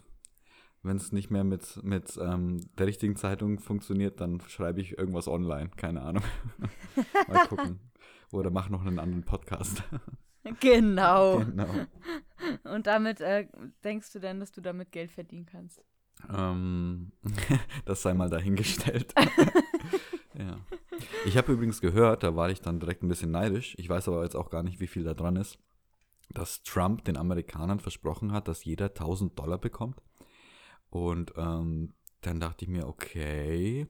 [0.84, 5.28] wenn es nicht mehr mit, mit ähm, der richtigen Zeitung funktioniert, dann schreibe ich irgendwas
[5.28, 5.69] online.
[5.76, 6.24] Keine Ahnung.
[7.28, 7.80] mal gucken.
[8.32, 9.84] Oder mach noch einen anderen Podcast.
[10.60, 11.39] Genau.
[11.39, 11.69] genau.
[12.65, 13.47] Und damit äh,
[13.84, 15.82] denkst du denn, dass du damit Geld verdienen kannst?
[16.34, 17.12] Ähm,
[17.86, 19.13] das sei mal dahingestellt.
[20.38, 20.60] ja.
[21.25, 23.75] Ich habe übrigens gehört, da war ich dann direkt ein bisschen neidisch.
[23.77, 25.60] Ich weiß aber jetzt auch gar nicht, wie viel da dran ist,
[26.29, 30.01] dass Trump den Amerikanern versprochen hat, dass jeder 1000 Dollar bekommt.
[30.89, 33.88] Und ähm, dann dachte ich mir, okay,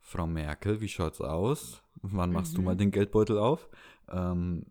[0.00, 1.82] Frau Merkel, wie schaut's aus?
[2.02, 2.64] Wann machst du Mhm.
[2.64, 3.68] mal den Geldbeutel auf?
[4.08, 4.66] Ähm,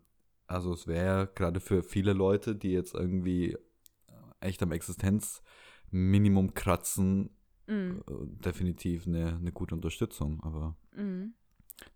[0.48, 3.56] also es wäre gerade für viele Leute, die jetzt irgendwie
[4.40, 7.30] echt am Existenzminimum kratzen,
[7.66, 8.02] Mhm.
[8.08, 10.42] äh, definitiv eine, eine gute Unterstützung.
[10.42, 11.34] Aber Mhm.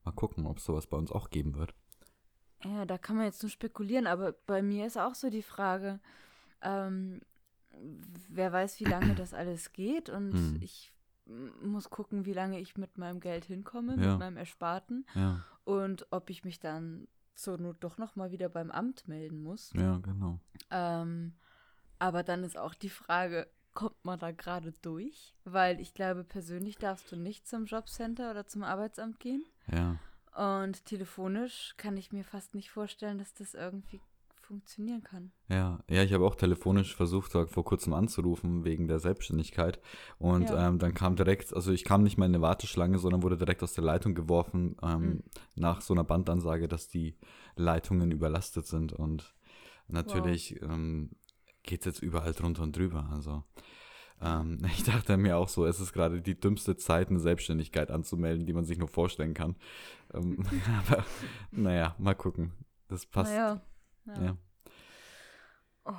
[0.05, 1.75] mal gucken, ob es sowas bei uns auch geben wird.
[2.65, 5.99] Ja, da kann man jetzt nur spekulieren, aber bei mir ist auch so die Frage,
[6.61, 7.21] ähm,
[8.29, 10.59] wer weiß, wie lange das alles geht und Hm.
[10.61, 10.93] ich
[11.63, 14.11] muss gucken, wie lange ich mit meinem Geld hinkomme, Ja.
[14.11, 18.49] mit meinem Ersparten Ja, und ob ich mich dann zur Not doch noch mal wieder
[18.49, 19.73] beim Amt melden muss.
[19.75, 20.39] ja, genau.
[20.71, 21.35] Ähm,
[21.99, 25.35] aber dann ist auch die Frage, kommt man da gerade durch?
[25.45, 29.45] Weil ich glaube, persönlich darfst du nicht zum Jobcenter oder zum Arbeitsamt gehen.
[29.71, 29.99] Ja.
[30.35, 34.01] Und telefonisch kann ich mir fast nicht vorstellen, dass das irgendwie
[34.43, 35.33] funktionieren kann.
[35.49, 39.81] Ja, ja, ich habe auch telefonisch versucht, vor kurzem anzurufen wegen der Selbstständigkeit.
[40.19, 40.69] Und Ja.
[40.69, 43.63] ähm, dann kam direkt, also ich kam nicht mal in eine Warteschlange, sondern wurde direkt
[43.63, 45.23] aus der Leitung geworfen, ähm, Mhm.
[45.57, 47.17] nach so einer Bandansage, dass die
[47.57, 48.93] Leitungen überlastet sind.
[48.93, 49.35] Und
[49.89, 51.11] natürlich ähm,
[51.63, 53.09] geht es jetzt überall drunter und drüber.
[53.13, 53.45] Also
[54.21, 58.47] ähm, ich dachte mir auch so, es ist gerade die dümmste Zeit, eine Selbstständigkeit anzumelden,
[58.47, 59.57] die man sich nur vorstellen kann.
[60.15, 60.45] Ähm,
[60.89, 61.05] aber
[61.51, 62.53] naja, mal gucken.
[62.89, 63.33] Das passt.
[63.33, 63.61] Naja.
[64.07, 64.37] Ja, Ja.
[65.85, 65.93] Oh.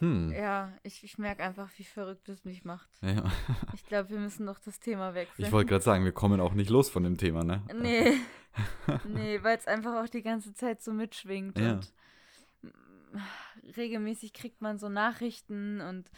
[0.00, 0.30] Hm.
[0.30, 2.88] ja ich, ich merke einfach, wie verrückt es mich macht.
[3.00, 3.24] Ja.
[3.74, 5.46] Ich glaube, wir müssen noch das Thema wechseln.
[5.46, 7.62] Ich wollte gerade sagen, wir kommen auch nicht los von dem Thema, ne?
[7.74, 8.12] Nee.
[9.08, 11.58] nee, weil es einfach auch die ganze Zeit so mitschwingt.
[11.58, 11.72] Ja.
[11.74, 11.92] Und
[12.62, 13.18] mm,
[13.76, 16.10] regelmäßig kriegt man so Nachrichten und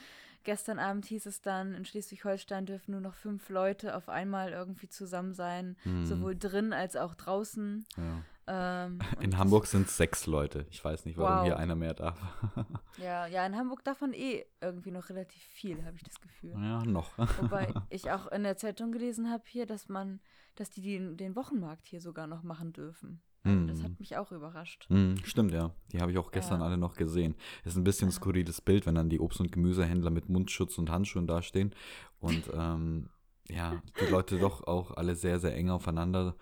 [0.44, 4.88] gestern Abend hieß es dann, in Schleswig-Holstein dürfen nur noch fünf Leute auf einmal irgendwie
[4.88, 6.06] zusammen sein, Hm.
[6.06, 7.86] sowohl drin als auch draußen.
[7.96, 8.22] Ja.
[8.50, 10.66] Ähm, In Hamburg sind es sechs Leute.
[10.70, 11.44] Ich weiß nicht, warum Wow.
[11.44, 12.18] hier einer mehr darf.
[12.98, 16.50] Ja, ja, in Hamburg davon eh irgendwie noch relativ viel, habe ich das Gefühl.
[16.52, 17.16] ja, noch.
[17.40, 20.18] Wobei ich auch in der Zeitung gelesen habe hier, dass man,
[20.56, 23.22] dass die den, den Wochenmarkt hier sogar noch machen dürfen.
[23.44, 23.84] Also das Hm.
[23.84, 24.86] hat mich auch überrascht.
[24.88, 25.70] Hm, stimmt, ja.
[25.92, 26.66] Die habe ich auch gestern Ja.
[26.66, 27.36] alle noch gesehen.
[27.64, 30.90] Ist ein bisschen ein skurriles Bild, wenn dann die Obst- und Gemüsehändler mit Mundschutz und
[30.90, 31.72] Handschuhen dastehen.
[32.18, 33.10] Und ähm,
[33.48, 36.34] ja, die Leute doch auch alle sehr, sehr eng aufeinander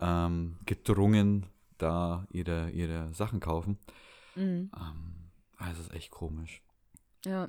[0.00, 1.46] ähm, gedrungen,
[1.78, 3.78] da ihre, ihre Sachen kaufen.
[4.34, 4.70] Mhm.
[4.76, 6.62] Ähm, also es ist echt komisch.
[7.24, 7.48] Ja,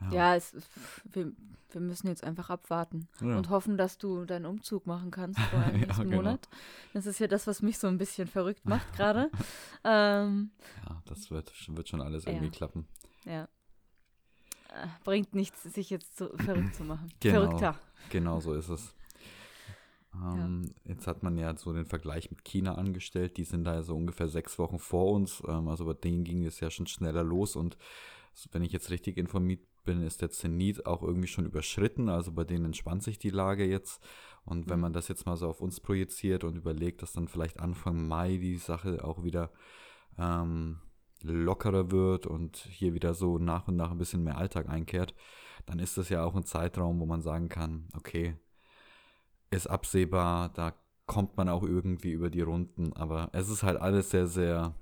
[0.00, 0.10] Ja.
[0.12, 0.54] ja es,
[1.04, 1.32] wir,
[1.72, 3.36] wir müssen jetzt einfach abwarten Ja.
[3.36, 6.16] und hoffen, dass du deinen Umzug machen kannst vor allem Ja, nächsten genau.
[6.16, 6.48] Monat.
[6.94, 9.30] Das ist ja das, was mich so ein bisschen verrückt macht gerade.
[9.84, 10.50] ähm,
[10.88, 12.32] Ja, das wird, wird schon alles Ja.
[12.32, 12.86] irgendwie klappen.
[13.24, 13.44] ja.
[14.72, 17.12] Äh, Bringt nichts, sich jetzt so verrückt zu machen.
[17.20, 17.40] Genau.
[17.40, 17.78] Verrückter.
[18.10, 18.94] Genau so ist es.
[20.14, 23.36] Ähm, Jetzt hat man ja so den Vergleich mit China angestellt.
[23.36, 25.42] Die sind da so ungefähr sechs Wochen vor uns.
[25.46, 27.56] Ähm, also bei denen ging es ja schon schneller los.
[27.56, 27.76] Und
[28.52, 32.08] wenn ich jetzt richtig informiert bin, ist der Zenit auch irgendwie schon überschritten.
[32.08, 34.02] Also bei denen entspannt sich die Lage jetzt.
[34.44, 34.82] Und wenn Mhm.
[34.82, 38.36] man das jetzt mal so auf uns projiziert und überlegt, dass dann vielleicht Anfang Mai
[38.38, 39.50] die Sache auch wieder
[40.18, 40.78] ähm,
[41.22, 45.14] lockerer wird und hier wieder so nach und nach ein bisschen mehr Alltag einkehrt,
[45.66, 48.36] dann ist das ja auch ein Zeitraum, wo man sagen kann, okay,
[49.50, 50.74] ist absehbar, da
[51.06, 54.74] kommt man auch irgendwie über die Runden, aber es ist halt alles sehr, sehr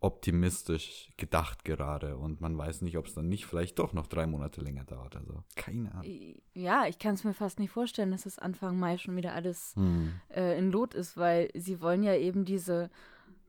[0.00, 4.26] optimistisch gedacht gerade und man weiß nicht, ob es dann nicht vielleicht doch noch drei
[4.26, 5.14] Monate länger dauert.
[5.14, 6.34] Also keine Ahnung.
[6.54, 9.74] Ja, ich kann es mir fast nicht vorstellen, dass es Anfang Mai schon wieder alles
[9.76, 10.14] Hm.
[10.30, 12.90] äh, in Lot ist, weil sie wollen ja eben diese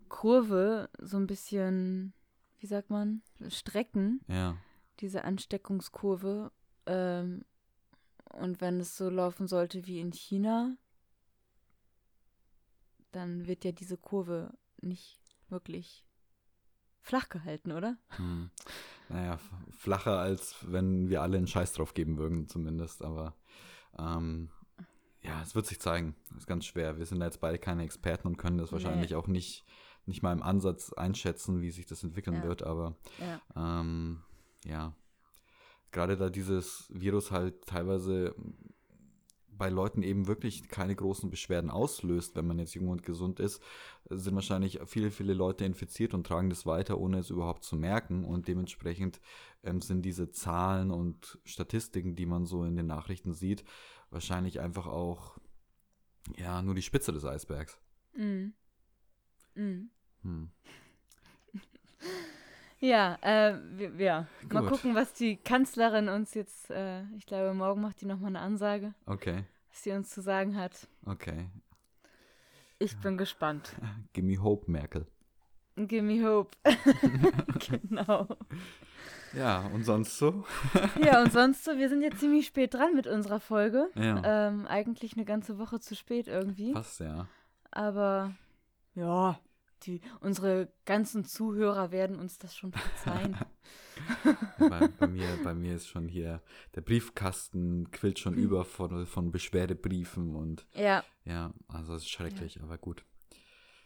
[0.09, 2.13] Kurve so ein bisschen,
[2.59, 4.55] wie sagt man, strecken, Ja,
[4.99, 6.51] diese Ansteckungskurve.
[6.85, 7.45] Ähm,
[8.33, 10.75] und wenn es so laufen sollte wie in China,
[13.11, 15.19] dann wird ja diese Kurve nicht
[15.49, 16.05] wirklich
[17.01, 17.97] flach gehalten, oder?
[18.17, 18.49] hm.
[19.09, 19.37] naja,
[19.71, 23.35] flacher als wenn wir alle einen Scheiß drauf geben würden, zumindest, aber
[23.97, 24.49] ähm,
[25.21, 26.15] ja, es wird sich zeigen.
[26.29, 26.97] Das ist ganz schwer.
[26.97, 28.73] Wir sind da jetzt beide keine Experten und können das Nee.
[28.73, 29.63] wahrscheinlich auch nicht,
[30.05, 32.43] nicht mal im Ansatz einschätzen, wie sich das entwickeln Ja.
[32.43, 33.41] wird, aber Ja.
[33.55, 34.23] Ähm,
[34.65, 34.93] ja.
[35.93, 38.35] Gerade da dieses Virus halt teilweise
[39.47, 43.61] bei Leuten eben wirklich keine großen Beschwerden auslöst, wenn man jetzt jung und gesund ist,
[44.09, 48.25] sind wahrscheinlich viele, viele Leute infiziert und tragen das weiter, ohne es überhaupt zu merken.
[48.25, 49.21] Und dementsprechend
[49.63, 53.63] ähm, sind diese Zahlen und Statistiken, die man so in den Nachrichten sieht,
[54.09, 55.37] wahrscheinlich einfach auch
[56.35, 57.79] ja nur die Spitze des Eisbergs.
[58.17, 58.53] Mhm.
[59.55, 59.91] Mhm.
[60.23, 60.51] Hm.
[62.83, 64.27] Ja, äh, wir, ja.
[64.51, 64.71] mal Gut.
[64.71, 68.93] gucken, was die Kanzlerin uns jetzt, äh, ich glaube, morgen macht die nochmal eine Ansage,
[69.05, 70.89] Okay, was sie uns zu sagen hat.
[71.05, 71.49] okay.
[72.79, 73.71] Ich bin gespannt.
[74.11, 75.07] Gimme Hope, Merkel.
[75.77, 76.57] Give me hope.
[77.87, 78.27] genau.
[79.33, 80.43] Ja, und sonst so?
[81.01, 83.89] Ja, und sonst so, wir sind jetzt ziemlich spät dran mit unserer Folge.
[83.95, 84.49] Ja.
[84.49, 86.73] Ähm, eigentlich eine ganze Woche zu spät irgendwie.
[86.73, 87.27] Fast, ja.
[87.71, 88.33] Aber
[88.93, 89.39] ja,
[89.85, 93.37] die, unsere ganzen Zuhörer werden uns das schon verzeihen.
[94.59, 96.41] bei, bei, mir, bei mir ist schon hier,
[96.75, 102.61] der Briefkasten quillt schon über von, von Beschwerdebriefen und ja, ja, also es ist schrecklich,
[102.61, 103.05] aber gut.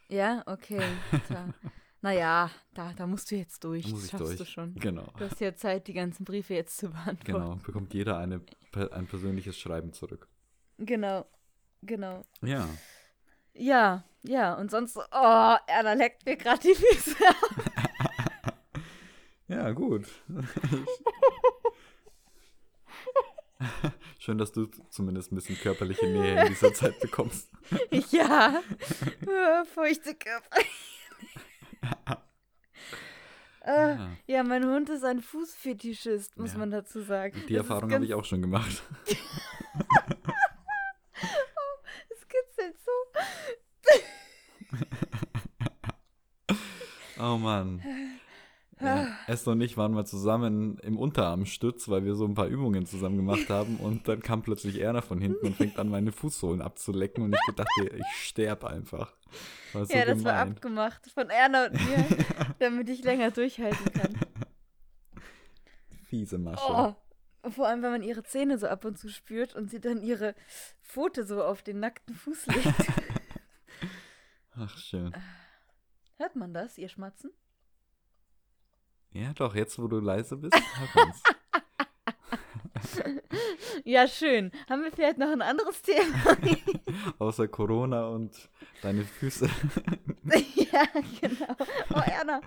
[0.10, 0.82] ja, okay.
[1.28, 1.54] Tja.
[2.02, 3.86] naja, da, da musst du jetzt durch.
[3.86, 4.40] Da muss ich das schaffst durch.
[4.40, 4.76] du schon.
[4.76, 5.12] Genau.
[5.18, 7.26] Du hast ja Zeit, die ganzen Briefe jetzt zu beantworten.
[7.26, 7.56] Genau.
[7.58, 8.42] Bekommt jeder eine,
[8.92, 10.28] ein persönliches Schreiben zurück.
[10.78, 11.26] Genau.
[11.82, 12.26] Genau.
[12.42, 12.68] Ja.
[13.58, 17.15] Ja, ja, und sonst, so, oh, Erna leckt mir gerade die Füße.
[19.50, 20.06] Ja, gut.
[24.20, 27.50] Schön, dass du zumindest ein bisschen körperliche Nähe in dieser Zeit bekommst.
[28.12, 28.62] ja.
[29.26, 30.58] Ja, Feuchte Körper.
[33.62, 34.10] Äh, Ja.
[34.28, 36.58] ja, mein Hund ist ein Fußfetischist, muss Ja.
[36.60, 37.41] man dazu sagen.
[37.48, 38.84] Die Erfahrung habe ich auch schon gemacht.
[42.10, 42.91] Es kitzelt so.
[47.19, 47.82] Oh Mann.
[48.80, 52.86] Ja, Esther und ich waren mal zusammen im Unterarmstütz, weil wir so ein paar Übungen
[52.86, 56.62] zusammen gemacht haben und dann kam plötzlich Erna von hinten und fängt an, meine Fußsohlen
[56.62, 59.15] abzulecken und ich dachte, ich sterbe einfach.
[59.73, 60.51] War so ja, das war gemein.
[60.51, 62.06] abgemacht von Erna und mir,
[62.60, 64.19] damit ich länger durchhalten kann.
[66.06, 66.63] Fiese Masche.
[67.43, 67.49] Oh.
[67.49, 70.36] Vor allem, wenn man ihre Zähne so ab und zu spürt und sie dann ihre
[70.82, 72.67] Pfote so auf den nackten Fuß legt.
[74.56, 75.13] Ach, schön.
[76.17, 77.32] Hört man das, ihr Schmatzen?
[79.12, 81.23] Ja, doch, jetzt wo du leise bist, hört man's.
[83.84, 84.51] Ja, schön.
[84.69, 86.38] Haben wir vielleicht noch ein anderes Thema?
[87.19, 88.49] Außer Corona und
[88.82, 89.49] deine Füße.
[90.56, 90.84] ja,
[91.21, 91.56] genau.
[91.93, 92.41] Oh, Erna.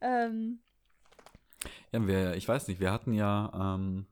[0.00, 0.60] Ähm,
[1.92, 4.06] Ja, wir, ich weiß nicht, wir hatten ja, ähm,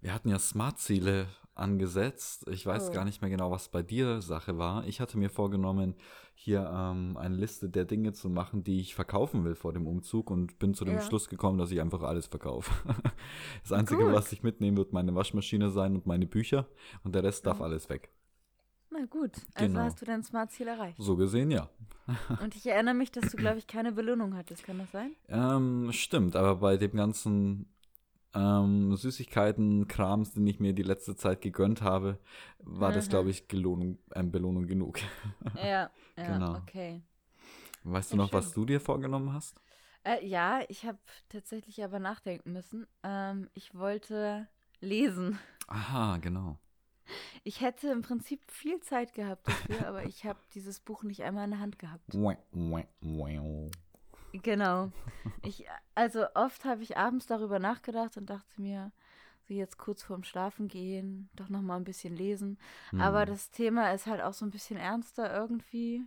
[0.00, 2.46] wir hatten ja Smart-Ziele angesetzt.
[2.48, 2.92] Ich weiß Oh.
[2.92, 4.86] gar nicht mehr genau, was bei dir Sache war.
[4.86, 5.94] Ich hatte mir vorgenommen,
[6.34, 10.30] hier ähm, eine Liste der Dinge zu machen, die ich verkaufen will vor dem Umzug
[10.30, 11.00] und bin zu dem Ja.
[11.02, 12.72] Schluss gekommen, dass ich einfach alles verkaufe.
[13.62, 14.12] Das Einzige, Gut.
[14.12, 16.66] was ich mitnehmen wird, meine Waschmaschine sein und meine Bücher
[17.04, 17.64] und der Rest darf Mhm.
[17.64, 18.10] alles weg.
[18.90, 19.80] na gut, also Genau.
[19.84, 20.96] hast du dein Smart-Ziel erreicht.
[20.98, 21.68] So gesehen, ja.
[22.42, 24.64] Und ich erinnere mich, dass du, glaube ich, keine Belohnung hattest.
[24.64, 25.12] Kann das sein?
[25.28, 27.71] Ähm, stimmt, aber bei dem ganzen
[28.34, 32.18] ähm, Süßigkeiten-Krams, den ich mir die letzte Zeit gegönnt habe,
[32.58, 33.10] war das, Mhm.
[33.10, 35.00] glaube ich, Gelohnung, äh, Belohnung genug.
[35.54, 36.56] Ja, ja, Genau.
[36.56, 37.02] okay.
[37.84, 38.54] Weißt du Ja, noch, was schön.
[38.54, 39.60] du dir vorgenommen hast?
[40.04, 42.86] Äh, ja, ich habe tatsächlich aber nachdenken müssen.
[43.02, 44.48] Ähm, ich wollte
[44.80, 45.38] lesen.
[45.68, 46.58] Aha, genau.
[47.44, 51.44] Ich hätte im Prinzip viel Zeit gehabt dafür, aber ich habe dieses Buch nicht einmal
[51.44, 52.14] in der Hand gehabt.
[54.32, 54.90] Genau.
[55.42, 58.92] Ich, also oft habe ich abends darüber nachgedacht und dachte mir,
[59.48, 62.58] so jetzt kurz vorm Schlafen gehen, doch noch mal ein bisschen lesen.
[62.98, 63.26] Aber Hm.
[63.26, 66.02] das Thema ist halt auch so ein bisschen ernster irgendwie.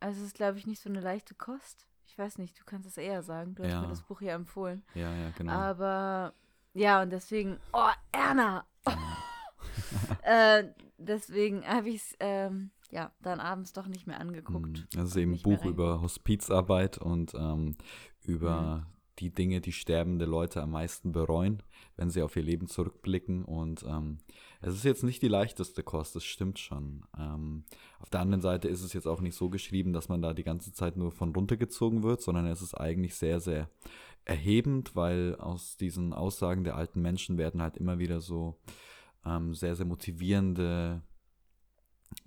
[0.00, 1.86] Also es ist, glaube ich, nicht so eine leichte Kost.
[2.06, 3.54] Ich weiß nicht, du kannst es eher sagen.
[3.54, 3.80] Du hast Ja.
[3.80, 4.84] mir das Buch ja empfohlen.
[4.94, 5.52] Ja, ja, genau.
[5.52, 6.34] Aber
[6.74, 8.66] ja, und deswegen, oh, Erna!
[10.22, 10.64] äh,
[10.98, 14.78] deswegen habe ich es ähm, ja dann abends doch nicht mehr angeguckt.
[14.78, 17.76] Hm, Das ist eben ein Buch über Hospizarbeit und ähm,
[18.22, 18.86] über Mhm.
[19.18, 21.62] die Dinge, die sterbende Leute am meisten bereuen,
[21.96, 23.44] wenn sie auf ihr Leben zurückblicken.
[23.44, 24.18] Und ähm,
[24.60, 27.02] es ist jetzt nicht die leichteste Kost, das stimmt schon.
[27.18, 27.64] Ähm,
[28.00, 30.42] auf der anderen Seite ist es jetzt auch nicht so geschrieben, dass man da die
[30.44, 33.68] ganze Zeit nur von runtergezogen wird, sondern es ist eigentlich sehr, sehr
[34.24, 38.56] erhebend, weil aus diesen Aussagen der alten Menschen werden halt immer wieder so
[39.24, 41.02] ähm, sehr, sehr motivierende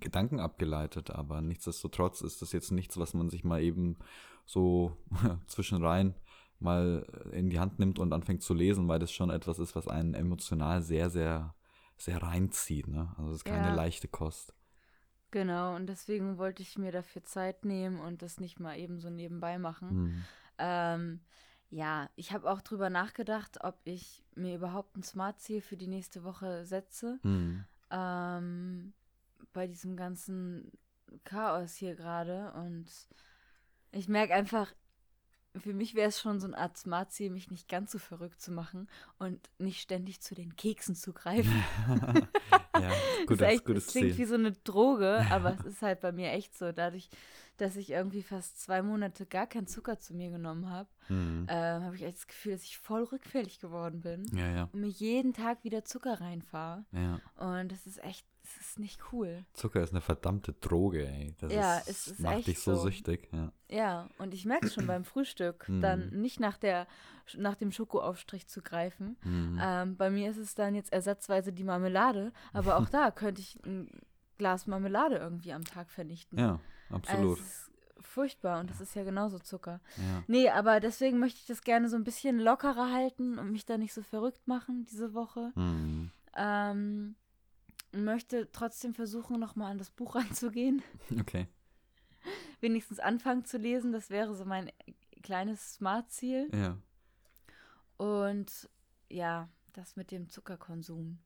[0.00, 3.96] Gedanken abgeleitet, aber nichtsdestotrotz ist das jetzt nichts, was man sich mal eben
[4.46, 4.96] so
[5.46, 6.14] zwischen rein
[6.60, 9.86] mal in die Hand nimmt und anfängt zu lesen, weil das schon etwas ist, was
[9.86, 11.54] einen emotional sehr, sehr,
[11.96, 12.88] sehr reinzieht.
[12.88, 13.14] Ne?
[13.16, 13.74] Also es ist keine Ja.
[13.74, 14.54] leichte Kost.
[15.30, 19.10] Genau, und deswegen wollte ich mir dafür Zeit nehmen und das nicht mal eben so
[19.10, 19.90] nebenbei machen.
[19.90, 20.24] Hm.
[20.58, 21.20] Ähm,
[21.70, 26.24] ja, ich habe auch drüber nachgedacht, ob ich mir überhaupt ein Smart-Ziel für die nächste
[26.24, 27.18] Woche setze.
[27.22, 27.64] Hm.
[27.90, 28.94] Ähm,
[29.52, 30.70] bei diesem ganzen
[31.24, 32.52] Chaos hier gerade.
[32.52, 32.86] Und
[33.92, 34.72] ich merke einfach,
[35.56, 38.52] für mich wäre es schon so eine Art Smart-Ziel, mich nicht ganz so verrückt zu
[38.52, 41.64] machen und nicht ständig zu den Keksen zu greifen.
[42.74, 44.26] ja, Das gut, das echt, gutes es klingt wie Ziel.
[44.26, 46.70] so eine Droge, aber es ist halt bei mir echt so.
[46.70, 47.08] Dadurch,
[47.56, 51.46] dass ich irgendwie fast zwei Monate gar keinen Zucker zu mir genommen habe, Hm.
[51.48, 54.80] ähm, habe ich echt das Gefühl, dass ich voll rückfällig geworden bin Ja, ja, und
[54.80, 56.84] mir jeden Tag wieder Zucker reinfahre.
[56.92, 57.18] ja.
[57.36, 59.44] Und das ist echt, das ist nicht cool.
[59.52, 61.34] Zucker ist eine verdammte Droge, ey.
[61.38, 62.82] Das Ja, ist, es ist macht echt dich so so.
[62.84, 63.28] süchtig.
[63.32, 63.52] Ja.
[63.68, 65.80] Ja, und ich merke es schon beim Frühstück, Mhm.
[65.80, 66.86] dann nicht nach, der,
[67.36, 69.16] nach dem Schokoaufstrich zu greifen.
[69.22, 69.58] Hm.
[69.62, 73.58] Ähm, bei mir ist es dann jetzt ersatzweise die Marmelade, aber auch da könnte ich
[73.64, 73.90] ein
[74.38, 76.38] Glas Marmelade irgendwie am Tag vernichten.
[76.38, 77.38] ja, absolut.
[77.38, 79.80] Also es ist furchtbar und das ist ja genauso Zucker.
[79.96, 80.22] ja.
[80.28, 83.76] Nee, aber deswegen möchte ich das gerne so ein bisschen lockerer halten und mich da
[83.76, 85.50] nicht so verrückt machen diese Woche.
[85.54, 86.10] Hm.
[86.36, 87.16] Ähm,
[87.92, 90.82] möchte trotzdem versuchen, nochmal an das Buch ranzugehen.
[91.20, 91.46] Okay.
[92.60, 93.92] wenigstens anfangen zu lesen.
[93.92, 94.70] Das wäre so mein
[95.22, 96.48] kleines Smart-Ziel.
[96.52, 96.76] Ja.
[97.96, 98.68] Und
[99.08, 101.18] ja, das mit dem Zuckerkonsum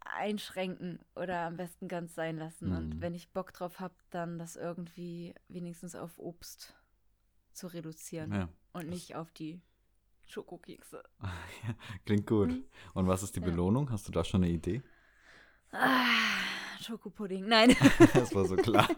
[0.00, 2.72] einschränken oder am besten ganz sein lassen.
[2.72, 3.00] Und Mhm.
[3.00, 6.74] wenn ich Bock drauf habe, dann das irgendwie wenigstens auf Obst
[7.52, 8.48] zu reduzieren Ja.
[8.72, 9.60] und nicht auf die
[10.26, 11.02] Schokokekse.
[12.06, 12.48] Klingt gut.
[12.50, 12.64] Mhm.
[12.94, 13.46] Und was ist die Ja.
[13.46, 13.90] Belohnung?
[13.90, 14.82] Hast du da schon eine Idee?
[15.72, 16.08] Ah,
[16.80, 17.46] Schokopudding.
[17.46, 17.76] Nein.
[18.14, 18.86] Das war so klar.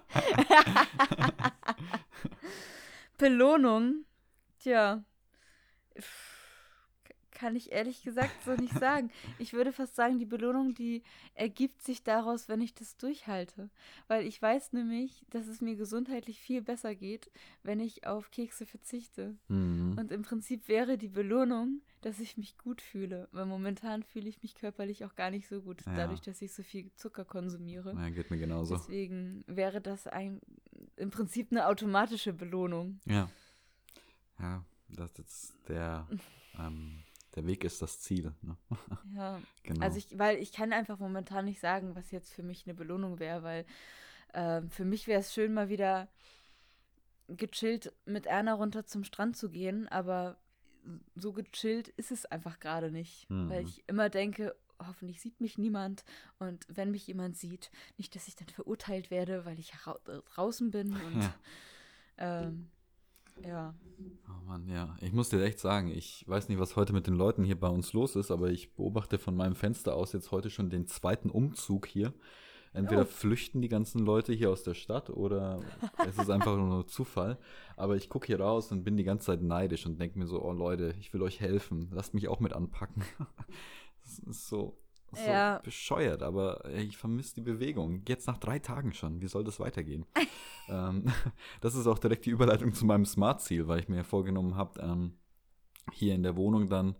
[3.18, 4.04] Belohnung.
[4.60, 5.02] Tja.
[5.98, 6.27] Pff,
[7.38, 9.10] Kann ich ehrlich gesagt so nicht sagen.
[9.38, 11.02] Ich würde fast sagen, die Belohnung, die
[11.34, 13.70] ergibt sich daraus, wenn ich das durchhalte.
[14.08, 17.30] Weil ich weiß nämlich, dass es mir gesundheitlich viel besser geht,
[17.62, 19.36] wenn ich auf Kekse verzichte.
[19.46, 19.96] Mhm.
[19.98, 23.28] Und im Prinzip wäre die Belohnung, dass ich mich gut fühle.
[23.30, 25.94] Weil momentan fühle ich mich körperlich auch gar nicht so gut, Ja.
[25.94, 27.94] dadurch, dass ich so viel Zucker konsumiere.
[27.94, 28.76] Ja, geht mir genauso.
[28.76, 30.40] Deswegen wäre das ein,
[30.96, 32.98] im Prinzip eine automatische Belohnung.
[33.04, 33.30] Ja.
[34.40, 36.06] Ja, das ist der,
[36.58, 37.02] ähm,
[37.34, 38.32] der Weg ist das Ziel.
[38.42, 38.56] Ne?
[39.14, 39.84] Ja, Genau.
[39.84, 43.18] also ich, weil ich kann einfach momentan nicht sagen, was jetzt für mich eine Belohnung
[43.18, 43.64] wäre, weil
[44.34, 46.08] ähm, für mich wäre es schön, mal wieder
[47.28, 50.38] gechillt mit Erna runter zum Strand zu gehen, aber
[51.14, 53.66] so gechillt ist es einfach gerade nicht, weil Mhm.
[53.68, 56.04] ich immer denke, hoffentlich sieht mich niemand
[56.38, 60.70] und wenn mich jemand sieht, nicht, dass ich dann verurteilt werde, weil ich rau draußen
[60.70, 61.34] bin und Ja.
[62.16, 62.70] ähm,
[63.46, 63.74] ja.
[64.28, 64.96] Oh Mann, ja.
[65.00, 67.68] Ich muss dir echt sagen, ich weiß nicht, was heute mit den Leuten hier bei
[67.68, 71.30] uns los ist, aber ich beobachte von meinem Fenster aus jetzt heute schon den zweiten
[71.30, 72.12] Umzug hier.
[72.74, 73.06] Entweder Oh.
[73.06, 75.60] flüchten die ganzen Leute hier aus der Stadt oder
[76.06, 77.38] es ist einfach nur Zufall.
[77.76, 80.42] Aber ich gucke hier raus und bin die ganze Zeit neidisch und denke mir so,
[80.42, 81.88] oh Leute, ich will euch helfen.
[81.92, 83.02] Lasst mich auch mit anpacken.
[84.02, 84.78] Das ist so,
[85.12, 85.60] so Ja.
[85.62, 88.02] bescheuert, aber ich vermisse die Bewegung.
[88.06, 89.20] Jetzt nach drei Tagen schon.
[89.20, 90.04] Wie soll das weitergehen?
[90.68, 91.04] ähm,
[91.60, 95.18] das ist auch direkt die Überleitung zu meinem Smart-Ziel, weil ich mir vorgenommen habe, ähm,
[95.92, 96.96] hier in der Wohnung dann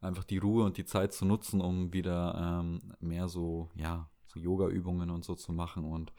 [0.00, 4.40] einfach die Ruhe und die Zeit zu nutzen, um wieder ähm, mehr so, ja, so
[4.40, 6.12] Yoga-Übungen und so zu machen und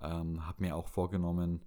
[0.00, 1.64] ähm, habe mir auch vorgenommen,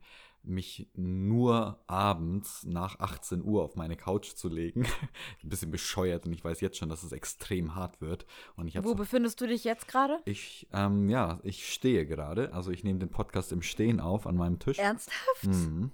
[0.48, 4.84] mich nur abends nach 18 Uhr auf meine Couch zu legen.
[5.44, 8.26] Ein bisschen bescheuert und ich weiß jetzt schon, dass es extrem hart wird.
[8.56, 10.20] Und ich Wo befindest du dich jetzt gerade?
[10.26, 12.54] ich, ähm, ja, ich stehe gerade.
[12.54, 14.80] Also ich nehme den Podcast im Stehen auf an meinem Tisch.
[14.80, 15.44] Ernsthaft?
[15.44, 15.92] Mhm.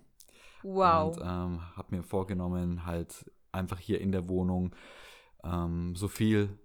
[0.64, 1.18] Wow.
[1.18, 4.76] Und ähm, habe mir vorgenommen, halt einfach hier in der Wohnung
[5.44, 6.58] ähm, so viel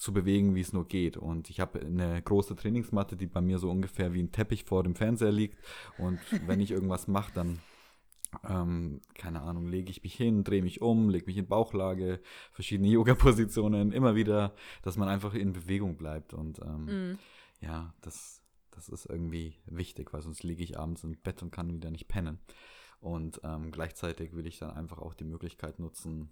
[0.00, 1.18] zu bewegen, wie es nur geht.
[1.18, 4.82] Und ich habe eine große Trainingsmatte, die bei mir so ungefähr wie ein Teppich vor
[4.82, 5.58] dem Fernseher liegt.
[5.98, 7.60] Und wenn ich irgendwas mache, dann,
[8.48, 12.88] ähm, keine Ahnung, lege ich mich hin, drehe mich um, lege mich in Bauchlage, verschiedene
[12.92, 16.32] Yoga-Positionen, immer wieder, dass man einfach in Bewegung bleibt.
[16.32, 17.18] Und ähm, Mhm.
[17.60, 21.74] ja, das, das ist irgendwie wichtig, weil sonst liege ich abends im Bett und kann
[21.74, 22.38] wieder nicht pennen.
[23.00, 26.30] Und ähm, gleichzeitig will ich dann einfach auch die Möglichkeit nutzen,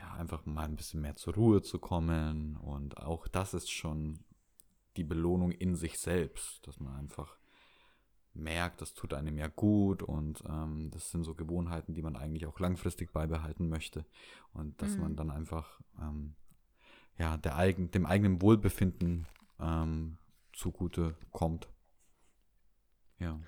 [0.00, 2.56] ja, einfach mal ein bisschen mehr zur Ruhe zu kommen.
[2.56, 4.20] Und auch das ist schon
[4.96, 7.36] die Belohnung in sich selbst, dass man einfach
[8.32, 12.46] merkt, das tut einem ja gut und ähm, das sind so Gewohnheiten, die man eigentlich
[12.46, 14.06] auch langfristig beibehalten möchte.
[14.52, 15.02] Und dass Mhm.
[15.02, 16.34] man dann einfach ähm,
[17.18, 19.26] ja, der eigen, dem eigenen Wohlbefinden
[19.58, 20.16] ähm,
[20.52, 21.68] zugute kommt.
[23.18, 23.38] Ja.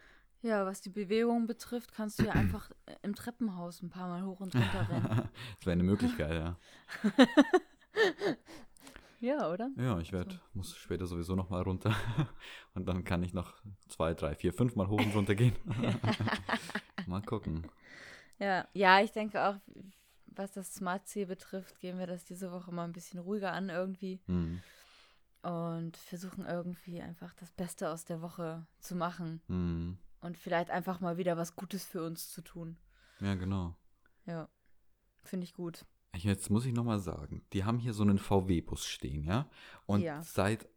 [0.43, 4.25] Ja, was die Bewegung betrifft, kannst du ja einfach äh, im Treppenhaus ein paar Mal
[4.25, 5.29] hoch und runter rennen.
[5.59, 6.57] das wäre eine Möglichkeit, ja.
[9.21, 9.71] ja, oder?
[9.77, 11.95] Ja, ich werd, muss später sowieso noch mal runter.
[12.75, 15.55] Und dann kann ich noch zwei, drei, vier, fünf Mal hoch und runter gehen.
[17.07, 17.67] mal gucken.
[18.39, 19.57] Ja, ja, ich denke auch,
[20.27, 24.21] was das Smart-Ziel betrifft, gehen wir das diese Woche mal ein bisschen ruhiger an irgendwie
[24.27, 24.63] Hm.
[25.43, 29.99] und versuchen irgendwie einfach das Beste aus der Woche zu machen Hm.
[30.23, 32.79] Und vielleicht einfach mal wieder was Gutes für uns zu tun.
[33.21, 33.77] Ja, genau.
[34.25, 34.49] Ja,
[35.23, 35.85] finde ich gut.
[36.15, 39.49] Jetzt muss ich noch mal sagen, die haben hier so einen VW-Bus stehen, ja?
[39.87, 40.23] Und Ja.
[40.23, 40.69] seit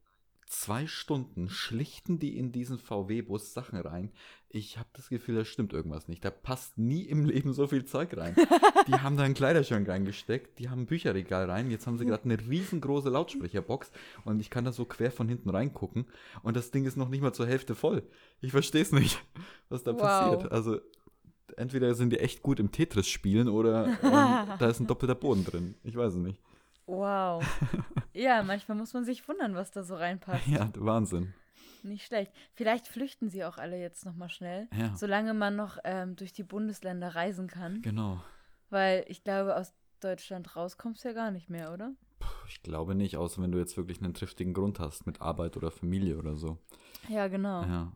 [0.45, 4.12] zwei Stunden schlichten die in diesen VW-Bus Sachen rein.
[4.49, 6.23] Ich habe das Gefühl, da stimmt irgendwas nicht.
[6.23, 8.36] Da passt nie im Leben so viel Zeug rein.
[8.88, 11.69] die haben da einen Kleiderschrank reingesteckt, die haben ein Bücherregal rein.
[11.71, 13.91] Jetzt haben sie gerade eine riesengroße Lautsprecherbox
[14.23, 16.06] und ich kann da so quer von hinten reingucken.
[16.43, 18.04] Und das Ding ist noch nicht mal zur Hälfte voll.
[18.41, 19.21] Ich verstehe es nicht,
[19.69, 20.00] was da Wow.
[20.00, 20.52] passiert.
[20.52, 20.79] Also
[21.58, 24.00] entweder sind die echt gut im Tetris spielen oder ähm,
[24.60, 25.75] da ist ein doppelter Boden drin.
[25.83, 26.39] Ich weiß es nicht.
[26.88, 27.44] Wow.
[28.13, 30.48] ja, manchmal muss man sich wundern, was da so reinpasst.
[30.48, 31.33] Ja, Wahnsinn.
[31.83, 32.31] Nicht schlecht.
[32.54, 34.96] Vielleicht flüchten sie auch alle jetzt nochmal schnell, Ja.
[34.96, 37.81] solange man noch ähm, durch die Bundesländer reisen kann.
[37.83, 38.23] Genau.
[38.69, 41.94] Weil ich glaube, aus Deutschland raus kommst du ja gar nicht mehr, oder?
[42.48, 45.69] Ich glaube nicht, außer wenn du jetzt wirklich einen triftigen Grund hast mit Arbeit oder
[45.71, 46.58] Familie oder so.
[47.08, 47.62] Ja, genau.
[47.63, 47.92] Ja.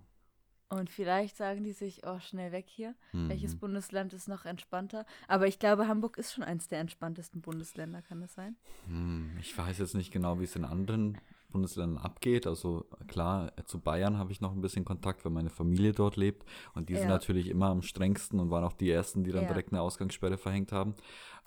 [0.71, 2.93] Und vielleicht sagen die sich, oh, schnell weg hier.
[3.11, 3.59] Welches Mhm.
[3.59, 5.03] Bundesland ist noch entspannter?
[5.27, 8.55] Aber ich glaube, Hamburg ist schon eins der entspanntesten Bundesländer, kann das sein?
[8.85, 11.17] Hm, Ich weiß jetzt nicht genau, wie es in anderen
[11.49, 12.45] Bundesländern abgeht.
[12.45, 16.17] Also klar, äh, zu Bayern habe ich noch ein bisschen Kontakt, weil meine Familie dort
[16.17, 16.45] lebt.
[16.75, 17.09] Und die sind Ja.
[17.09, 19.47] natürlich immer am strengsten und waren auch die ersten, die dann Ja.
[19.47, 20.93] direkt eine Ausgangssperre verhängt haben.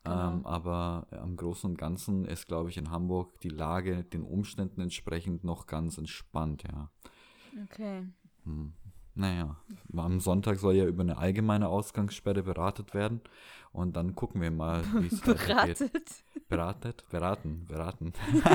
[0.02, 0.30] Genau.
[0.32, 4.80] Ähm, aber am Großen und Ganzen ist, glaube ich, in Hamburg die Lage den Umständen
[4.80, 6.90] entsprechend noch ganz entspannt, ja.
[7.64, 8.08] Okay.
[8.44, 8.72] Hm.
[9.14, 9.56] Naja,
[9.94, 13.20] am Sonntag soll ja über eine allgemeine Ausgangssperre beratet werden.
[13.72, 15.78] Und dann gucken wir mal, wie es weitergeht.
[15.78, 16.24] Beratet.
[16.48, 17.04] Beratet?
[17.08, 18.12] Beraten, beraten.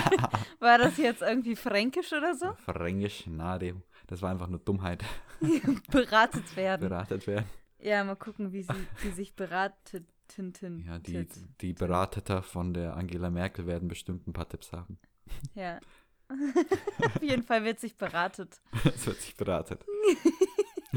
[0.60, 2.54] War das jetzt irgendwie fränkisch oder so?
[2.66, 3.60] Fränkisch, na,
[4.08, 5.04] das war einfach nur Dummheit.
[5.92, 6.88] Beratet werden.
[6.88, 7.46] Beratet werden.
[7.80, 10.06] Ja, mal gucken, wie sie die sich beratet.
[10.86, 11.26] Ja, die,
[11.62, 14.98] die Berater von der Angela Merkel werden bestimmt ein paar Tipps haben.
[15.56, 15.80] Ja.
[17.06, 18.60] Auf jeden Fall wird sich beratet.
[18.84, 19.86] Es wird sich beratet.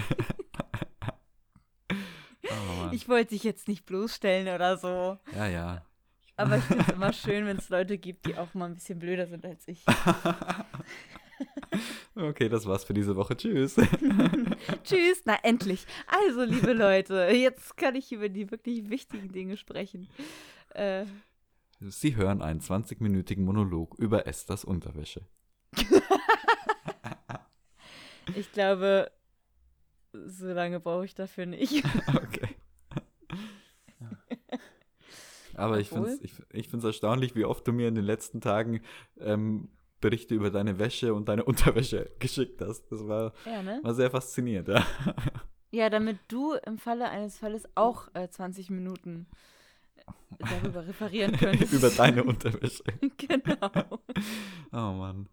[1.93, 2.89] oh.
[2.93, 5.19] Ich wollte dich jetzt nicht bloßstellen oder so.
[5.35, 5.87] ja, ja.
[6.37, 8.99] Aber ich finde es immer schön, wenn es Leute gibt, die auch mal ein bisschen
[8.99, 9.85] blöder sind als ich.
[12.15, 13.35] Okay, das war's für diese Woche.
[13.35, 13.77] Tschüss.
[14.85, 15.23] Tschüss.
[15.25, 15.87] Na, endlich.
[16.07, 20.09] Also, liebe Leute, jetzt kann ich über die wirklich wichtigen Dinge sprechen.
[20.75, 21.07] Äh,
[21.81, 25.23] Sie hören einen 20-minütigen Monolog über Esthers Unterwäsche.
[28.37, 29.11] ich glaube,
[30.13, 31.83] so lange brauche ich dafür nicht.
[32.15, 32.57] Okay.
[35.55, 38.41] Aber ich finde es ich, ich find's erstaunlich, wie oft du mir in den letzten
[38.41, 38.81] Tagen
[39.19, 39.69] ähm,
[40.01, 42.91] Berichte über deine Wäsche und deine Unterwäsche geschickt hast.
[42.91, 43.81] Das war, Ja, ne?
[43.83, 44.69] war sehr faszinierend.
[44.69, 44.87] Ja.
[45.73, 49.27] Ja, damit du im Falle eines Falles auch äh, 20 Minuten
[50.39, 51.73] darüber referieren könntest.
[51.73, 52.85] über deine Unterwäsche.
[53.17, 54.01] genau.
[54.73, 55.29] Oh Mann.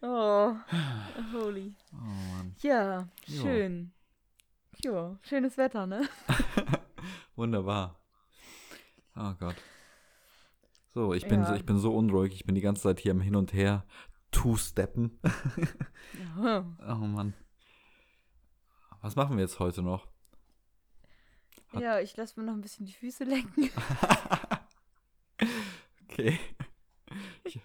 [0.00, 0.54] Oh,
[1.32, 1.74] holy.
[1.92, 1.96] Oh
[2.36, 2.54] Mann.
[2.60, 3.42] Ja, Jo.
[3.42, 3.92] schön.
[4.84, 6.08] Jo, schönes Wetter, ne?
[7.36, 7.98] Wunderbar.
[9.16, 9.56] Oh Gott.
[10.94, 11.46] So, ich bin, Ja.
[11.46, 12.34] so, ich bin so unruhig.
[12.34, 13.84] Ich bin die ganze Zeit hier im Hin und Her
[14.30, 15.18] two-steppen.
[16.38, 17.34] Oh Mann.
[19.00, 20.06] Was machen wir jetzt heute noch?
[21.72, 23.70] Hat- Ja, ich lasse mir noch ein bisschen die Füße lecken.
[26.08, 26.38] Okay.
[27.44, 27.58] Ich,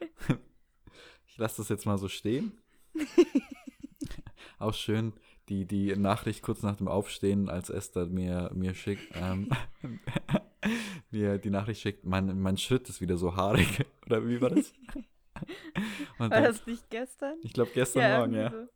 [1.27, 2.57] ich lasse das jetzt mal so stehen.
[4.59, 5.13] Auch schön,
[5.49, 9.49] die, die Nachricht kurz nach dem Aufstehen, als Esther mir, mir schickt, ähm,
[11.11, 13.85] mir die Nachricht schickt, mein, mein Schritt ist wieder so haarig.
[14.05, 14.73] Oder wie war das?
[14.95, 15.05] Und
[16.17, 17.35] War dann, das nicht gestern?
[17.43, 18.49] ich glaube gestern Morgen, ja.
[18.49, 18.67] so.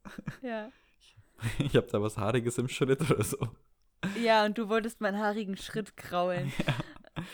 [0.47, 0.69] ja.
[1.59, 3.37] Ich habe da was Haariges im Schritt oder so.
[4.21, 6.51] Ja, und du wolltest meinen haarigen Schritt kraulen.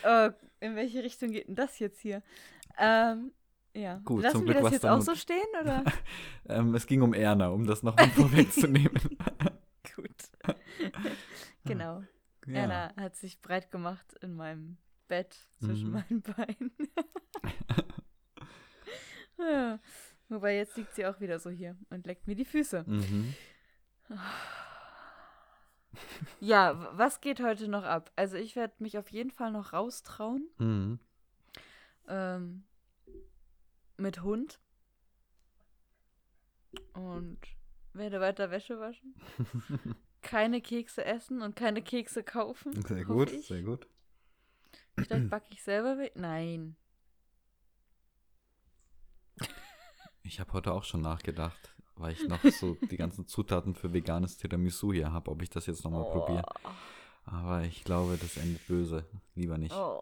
[0.04, 2.24] Oh, in welche Richtung geht denn das jetzt hier?
[2.80, 3.32] Ähm,
[3.74, 4.00] ja.
[4.04, 5.84] Gut, Lassen zum wir Glück das war's jetzt auch so stehen, oder?
[6.50, 9.00] Ähm, es ging um Erna, um das nochmal vorwegzunehmen.
[9.96, 10.16] Gut.
[11.64, 12.04] genau.
[12.48, 12.64] ja.
[12.64, 15.94] Anna hat sich breit gemacht in meinem Bett zwischen Mhm.
[16.10, 16.72] meinen Beinen.
[19.38, 19.80] ja.
[20.30, 22.84] Wobei jetzt liegt sie auch wieder so hier und leckt mir die Füße.
[22.86, 23.34] Mhm.
[26.40, 28.12] Ja, was geht heute noch ab?
[28.16, 30.48] Also ich werde mich auf jeden Fall noch raustrauen.
[30.58, 31.00] Mhm.
[32.08, 32.64] Ähm,
[33.98, 34.60] mit Hund.
[36.94, 37.40] Und
[37.94, 39.16] werde weiter Wäsche waschen.
[40.22, 42.74] keine Kekse essen und keine Kekse kaufen.
[42.86, 43.48] Sehr gut, ich.
[43.48, 43.88] sehr gut.
[44.98, 46.14] Vielleicht backe ich selber weg.
[46.16, 46.76] Nein.
[50.24, 54.38] Ich habe heute auch schon nachgedacht, weil ich noch so die ganzen Zutaten für veganes
[54.38, 56.44] Tiramisu hier habe, ob ich das jetzt nochmal probiere.
[57.26, 59.06] Aber ich glaube, das endet böse.
[59.36, 59.76] Lieber nicht.
[59.76, 60.02] Oh.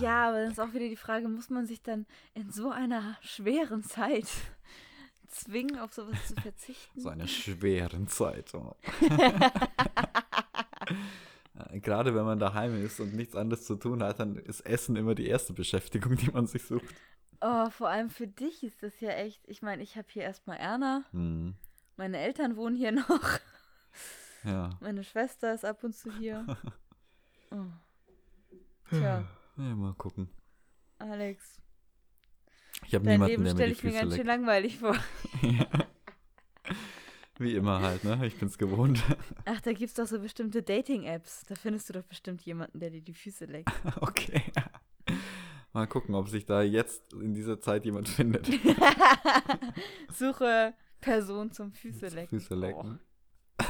[0.00, 3.16] Ja, aber dann ist auch wieder die Frage, muss man sich dann in so einer
[3.20, 4.26] schweren Zeit
[5.28, 7.00] zwingen, auf sowas zu verzichten?
[7.00, 8.54] So einer schweren Zeit.
[8.54, 8.74] Oh.
[11.72, 15.14] Gerade wenn man daheim ist und nichts anderes zu tun hat, dann ist Essen immer
[15.14, 16.94] die erste Beschäftigung, die man sich sucht.
[17.40, 19.42] Oh, vor allem für dich ist das ja echt.
[19.48, 21.04] Ich meine, ich habe hier erstmal Erna.
[21.12, 21.54] Hm.
[21.96, 23.38] Meine Eltern wohnen hier noch.
[24.44, 24.70] Ja.
[24.80, 26.44] Meine Schwester ist ab und zu hier.
[27.50, 27.66] Oh.
[28.90, 29.24] Tja,
[29.56, 29.62] ja.
[29.76, 30.28] Mal gucken.
[30.98, 31.60] Alex,
[32.86, 34.26] Ich habe niemanden, Leben der mir stelle ich mir ganz schön leckt.
[34.26, 34.96] langweilig vor.
[37.38, 38.26] Wie immer halt, ne?
[38.26, 39.02] Ich bin's gewohnt.
[39.44, 41.44] Ach, da gibt's doch so bestimmte Dating-Apps.
[41.46, 43.70] Da findest du doch bestimmt jemanden, der dir die Füße leckt.
[44.00, 44.42] Okay.
[45.74, 48.48] Mal gucken, ob sich da jetzt in dieser Zeit jemand findet.
[50.14, 52.28] Suche Person zum Füße lecken.
[52.28, 53.00] Füße lecken.
[53.58, 53.64] Oh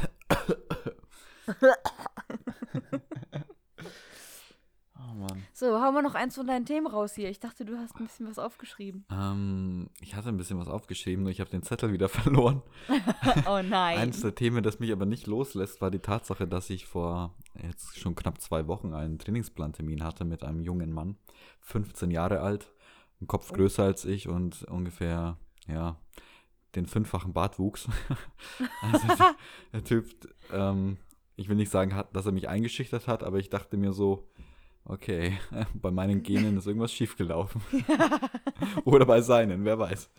[5.26, 5.42] Mann.
[5.52, 7.28] So, hau mal noch eins von deinen Themen raus hier.
[7.30, 9.04] Ich dachte, du hast ein bisschen was aufgeschrieben.
[9.10, 12.62] Ähm, ich hatte ein bisschen was aufgeschrieben, nur ich habe den Zettel wieder verloren.
[13.46, 13.98] oh nein.
[13.98, 17.98] Eines der Themen, das mich aber nicht loslässt, war die Tatsache, dass ich vor jetzt
[17.98, 21.16] schon knapp zwei Wochen einen Trainingsplantermin hatte mit einem jungen Mann,
[21.60, 22.70] 15 Jahre alt,
[23.20, 23.54] ein Kopf Oh.
[23.54, 25.98] größer als ich und ungefähr, ja,
[26.74, 27.88] den fünffachen Bartwuchs.
[28.82, 29.36] also der,
[29.72, 30.06] der Typ,
[30.52, 30.98] ähm,
[31.36, 34.28] ich will nicht sagen, dass er mich eingeschüchtert hat, aber ich dachte mir so,
[34.84, 35.38] okay,
[35.74, 37.62] bei meinen Genen ist irgendwas schiefgelaufen.
[38.84, 40.10] Oder bei seinen, wer weiß.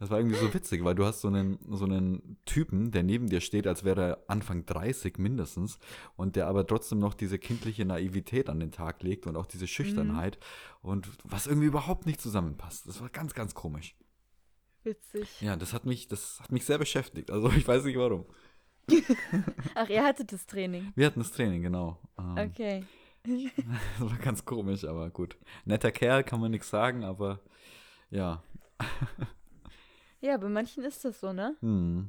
[0.00, 3.28] Das war irgendwie so witzig, weil du hast so einen, so einen Typen, der neben
[3.28, 5.78] dir steht, als wäre er Anfang 30 mindestens
[6.16, 9.68] und der aber trotzdem noch diese kindliche Naivität an den Tag legt und auch diese
[9.68, 10.38] Schüchternheit
[10.82, 12.88] und was irgendwie überhaupt nicht zusammenpasst.
[12.88, 13.94] Das war ganz, ganz komisch.
[14.82, 15.40] Witzig.
[15.40, 17.30] Ja, das hat mich, das hat mich sehr beschäftigt.
[17.30, 18.26] Also ich weiß nicht warum.
[19.76, 20.92] Ach, ihr hattet das Training.
[20.96, 22.00] Wir hatten das Training, genau.
[22.18, 22.84] Ähm, Okay.
[23.98, 25.36] Das war ganz komisch, aber gut.
[25.64, 27.40] Netter Kerl, kann man nichts sagen, aber
[28.10, 28.42] ja.
[30.20, 31.56] Ja, bei manchen ist das so, ne?
[31.60, 32.08] Hm.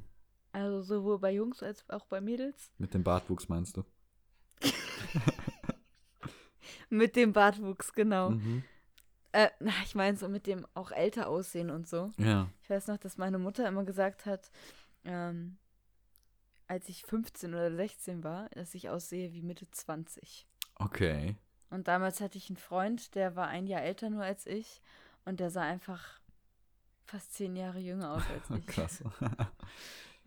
[0.52, 2.72] Also sowohl bei Jungs als auch bei Mädels.
[2.78, 3.84] Mit dem Bartwuchs meinst du?
[6.90, 8.30] Mit dem Bartwuchs, genau.
[8.30, 8.64] Mhm.
[9.34, 12.14] Äh, na, ich meine so mit dem auch älter aussehen und so.
[12.18, 12.50] Ja.
[12.64, 14.50] Ich weiß noch, dass meine Mutter immer gesagt hat,
[15.04, 15.58] ähm,
[16.68, 20.48] als ich 15 oder 16 war, dass ich aussehe wie Mitte 20.
[20.76, 21.36] Okay.
[21.70, 24.82] Und damals hatte ich einen Freund, der war ein Jahr älter nur als ich
[25.26, 26.20] und der sah einfach
[27.06, 28.68] fast zehn Jahre jünger aus als ich.
[28.68, 29.04] Krass.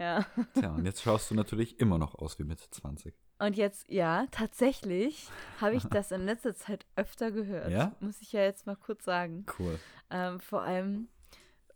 [0.01, 0.25] Ja.
[0.55, 3.13] Tja, und jetzt schaust du natürlich immer noch aus wie Mitte 20.
[3.41, 5.29] Und jetzt, ja, tatsächlich
[5.61, 7.71] habe ich das in letzter Zeit öfter gehört.
[7.71, 7.97] Ja?
[7.99, 9.45] Muss ich ja jetzt mal kurz sagen.
[9.59, 9.79] Cool.
[10.11, 11.09] Ähm, vor allem,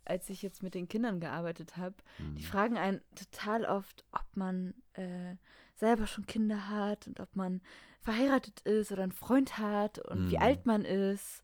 [0.05, 1.95] als ich jetzt mit den Kindern gearbeitet habe.
[2.19, 2.37] Hm.
[2.37, 5.37] Die fragen einen total oft, ob man äh,
[5.75, 7.61] selber schon Kinder hat und ob man
[8.03, 10.43] verheiratet ist oder einen Freund hat und wie Mhm.
[10.43, 11.43] alt man ist.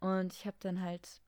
[0.00, 1.20] Und ich habe dann halt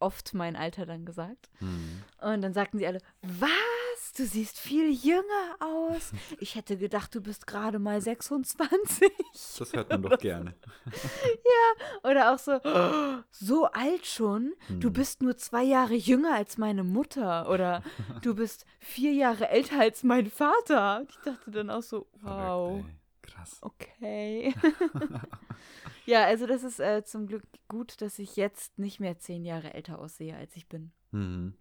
[0.00, 1.48] oft mein Alter dann gesagt.
[1.58, 2.02] Hm.
[2.20, 4.12] Und dann sagten sie alle, was?
[4.16, 6.10] Du siehst viel jünger aus.
[6.40, 9.10] Ich hätte gedacht, du bist gerade mal 26.
[9.58, 10.54] Das hört man doch gerne.
[12.02, 14.52] Oder auch so, "Oh, so alt schon?
[14.68, 14.92] Du Hm.
[14.92, 17.48] bist nur zwei Jahre jünger als meine Mutter.
[17.48, 17.82] Oder
[18.22, 21.00] du bist vier Jahre älter als mein Vater.
[21.00, 22.96] Und ich dachte dann auch so, wow, Verrückt.
[23.42, 23.58] Krass.
[23.62, 24.54] okay.
[26.06, 29.74] ja, also das ist äh, zum Glück gut, dass ich jetzt nicht mehr zehn Jahre
[29.74, 30.92] älter aussehe, als ich bin.
[31.12, 31.54] Mhm.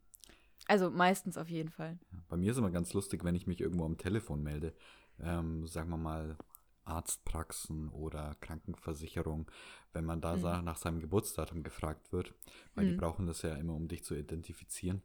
[0.67, 1.97] Also meistens auf jeden Fall.
[2.29, 4.73] Bei mir ist immer ganz lustig, wenn ich mich irgendwo am Telefon melde.
[5.19, 6.37] Ähm, sagen wir mal
[6.83, 9.49] Arztpraxen oder Krankenversicherung,
[9.93, 10.65] wenn man da Mhm.
[10.65, 12.33] nach seinem Geburtsdatum gefragt wird,
[12.75, 12.97] weil die Mhm.
[12.97, 15.01] brauchen das ja immer, um dich zu identifizieren.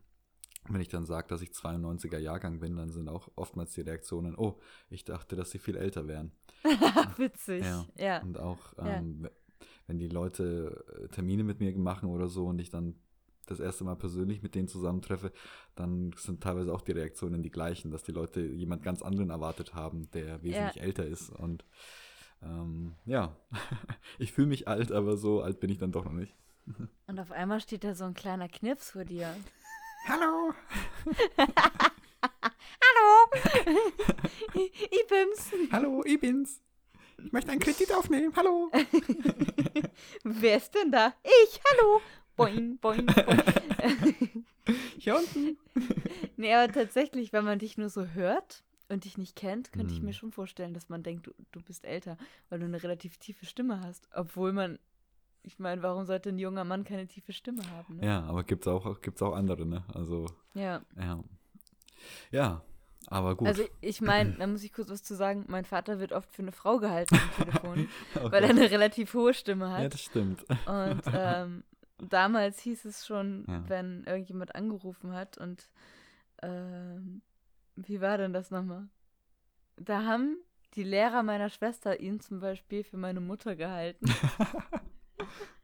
[0.68, 4.36] Wenn ich dann sage, dass ich 92er Jahrgang bin, dann sind auch oftmals die Reaktionen,
[4.36, 4.58] oh,
[4.90, 6.32] ich dachte, dass sie viel älter wären.
[7.16, 7.64] Witzig.
[7.64, 7.86] Ja.
[7.96, 8.22] Ja.
[8.22, 8.98] Und auch, Ja.
[8.98, 9.28] ähm,
[9.86, 12.96] wenn die Leute äh, Termine mit mir machen oder so und ich dann
[13.46, 15.32] das erste Mal persönlich mit denen zusammentreffe,
[15.76, 19.74] dann sind teilweise auch die Reaktionen die gleichen, dass die Leute jemand ganz anderen erwartet
[19.74, 21.30] haben, der wesentlich älter ist.
[21.30, 21.64] Und
[22.42, 23.36] ähm, ja,
[24.18, 26.34] ich fühle mich alt, aber so alt bin ich dann doch noch nicht.
[27.06, 29.32] Und auf einmal steht da so ein kleiner Knips vor dir.
[30.08, 30.54] Hallo!
[32.84, 33.30] Hallo!
[34.90, 35.52] ich bin's.
[35.72, 36.60] Hallo, ich bin's!
[37.24, 38.70] Ich möchte einen Kredit aufnehmen, hallo!
[40.24, 41.14] Wer ist denn da?
[41.24, 42.00] Ich, hallo!
[42.36, 44.44] Boing, boing, boing.
[44.98, 45.58] Hier unten!
[46.36, 50.00] nee, aber tatsächlich, wenn man dich nur so hört und dich nicht kennt, könnte ich
[50.00, 50.06] Hm.
[50.06, 52.16] mir schon vorstellen, dass man denkt, du, du bist älter,
[52.48, 54.08] weil du eine relativ tiefe Stimme hast.
[54.14, 54.78] Obwohl man,
[55.46, 57.96] ich meine, warum sollte ein junger Mann keine tiefe Stimme haben?
[57.98, 58.06] Ne?
[58.06, 59.84] Ja, aber gibt's auch, gibt's auch andere, ne?
[59.94, 60.82] Also, ja.
[60.98, 61.22] ja.
[62.30, 62.62] Ja,
[63.06, 63.46] aber gut.
[63.48, 65.44] Also ich meine, da muss ich kurz was zu sagen.
[65.48, 68.32] Mein Vater wird oft für eine Frau gehalten am Telefon, Okay.
[68.32, 69.82] weil er eine relativ hohe Stimme hat.
[69.82, 70.44] Ja, das stimmt.
[70.66, 71.62] Und ähm,
[71.98, 73.62] damals hieß es schon, Ja.
[73.68, 75.68] wenn irgendjemand angerufen hat und
[76.42, 77.22] ähm,
[77.76, 78.88] wie war denn das nochmal?
[79.76, 80.38] Da haben
[80.74, 84.06] die Lehrer meiner Schwester ihn zum Beispiel für meine Mutter gehalten.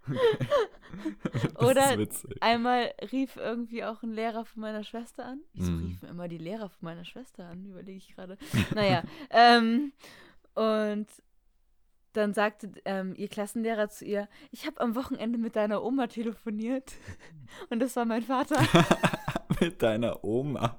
[1.59, 1.97] Oder.
[2.41, 5.41] Einmal rief irgendwie auch ein Lehrer von meiner Schwester an.
[5.55, 5.79] Wieso Mhm.
[5.87, 7.65] riefen immer die Lehrer von meiner Schwester an?
[7.67, 8.37] Überlege ich gerade.
[8.75, 9.93] Naja, ähm,
[10.55, 11.07] und
[12.15, 16.93] dann sagte ähm, ihr Klassenlehrer zu ihr, ich habe am Wochenende mit deiner Oma telefoniert.
[17.71, 18.57] Und das war mein Vater.
[19.61, 20.79] Mit deiner Oma.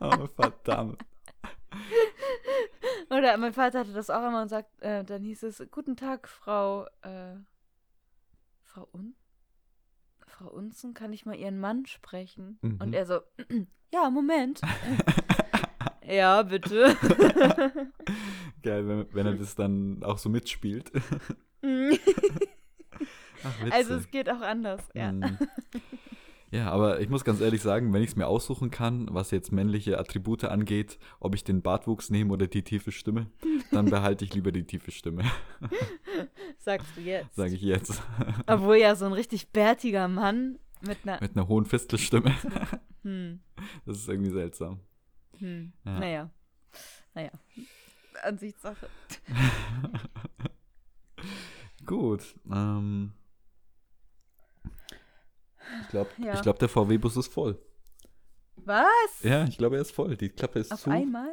[0.00, 1.02] Oh, verdammt.
[3.10, 6.28] Oder mein Vater hatte das auch immer und sagt, äh, dann hieß es, guten Tag,
[6.28, 7.34] Frau, äh,
[8.72, 9.14] Frau Un?
[10.26, 12.58] Frau Unzen, kann ich mal Ihren Mann sprechen?
[12.62, 12.78] Mhm.
[12.80, 13.20] Und er so,
[13.92, 14.62] ja, Moment.
[16.06, 16.96] ja, bitte.
[18.62, 20.90] Geil, wenn, wenn er das dann auch so mitspielt.
[20.94, 21.02] Ach,
[23.60, 23.72] witzig.
[23.72, 25.12] also es geht auch anders, ja.
[26.52, 29.52] Ja, aber ich muss ganz ehrlich sagen, wenn ich es mir aussuchen kann, was jetzt
[29.52, 33.26] männliche Attribute angeht, ob ich den Bartwuchs nehme oder die tiefe Stimme,
[33.70, 35.24] dann behalte ich lieber die tiefe Stimme,
[36.58, 37.34] Sagst du jetzt.
[37.34, 38.02] sage ich jetzt.
[38.46, 41.18] Obwohl ja so ein richtig bärtiger Mann mit einer.
[41.22, 42.34] Mit einer hohen Fistelstimme.
[43.04, 43.40] Hm,
[43.84, 44.78] Das ist irgendwie seltsam.
[45.38, 45.72] hm.
[45.84, 45.98] Ja.
[45.98, 46.30] Naja.
[47.14, 47.30] Naja.
[48.22, 48.86] Ansichtssache.
[51.84, 52.36] Gut.
[52.48, 53.12] Ähm,
[55.92, 56.34] glaube, Ja.
[56.34, 57.58] ich glaub, der VW-Bus ist voll.
[58.56, 59.22] Was?
[59.22, 60.16] Ja, ich glaube, er ist voll.
[60.16, 60.90] Die Klappe ist Auf zu.
[60.90, 61.30] einmal?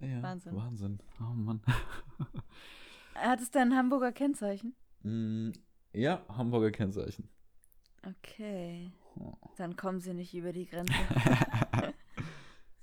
[0.00, 0.56] Ja, Wahnsinn.
[0.56, 0.98] Wahnsinn.
[1.20, 1.62] Oh Mann.
[3.14, 4.74] Hat es denn ein Hamburger Kennzeichen?
[5.02, 5.50] Mm,
[5.92, 7.28] ja, Hamburger Kennzeichen.
[8.04, 8.90] Okay.
[9.16, 9.32] Oh.
[9.56, 10.92] Dann kommen sie nicht über die Grenze.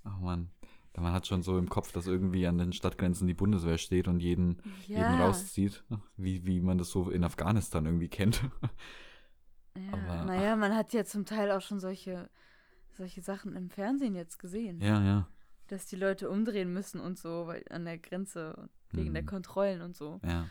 [0.06, 0.50] Oh Mann.
[0.98, 4.20] Man hat schon so im Kopf, dass irgendwie an den Stadtgrenzen die Bundeswehr steht und
[4.22, 5.26] jeden, jeden ja.
[5.26, 5.84] rauszieht.
[6.18, 8.42] Wie, wie man das so in Afghanistan irgendwie kennt.
[9.92, 10.26] Ja.
[10.26, 12.30] Naja, man hat ja zum Teil auch schon solche,
[12.94, 14.82] solche Sachen im Fernsehen jetzt gesehen.
[14.82, 15.28] ja, ja.
[15.68, 19.28] Dass die Leute umdrehen müssen und so, weil an der Grenze wegen der Mhm.
[19.28, 20.20] Kontrollen und so.
[20.24, 20.48] Ja.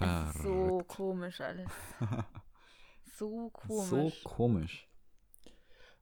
[0.00, 0.88] Es ist so Verrückt.
[0.88, 1.70] komisch alles.
[3.16, 4.22] So So komisch.
[4.24, 4.88] komisch.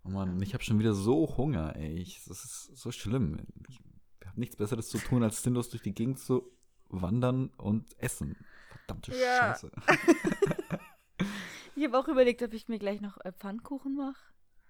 [0.05, 1.95] Oh Mann, ich habe schon wieder so Hunger, ey.
[1.97, 3.39] Ich, das ist so schlimm.
[3.69, 3.81] Ich
[4.27, 6.51] habe nichts Besseres zu tun, als sinnlos durch die Gegend zu
[6.89, 8.37] wandern und essen.
[8.69, 9.55] Verdammte Ja.
[9.55, 9.71] Scheiße.
[11.77, 14.21] Ich habe auch überlegt, ob ich mir gleich noch äh, Pfannkuchen mache.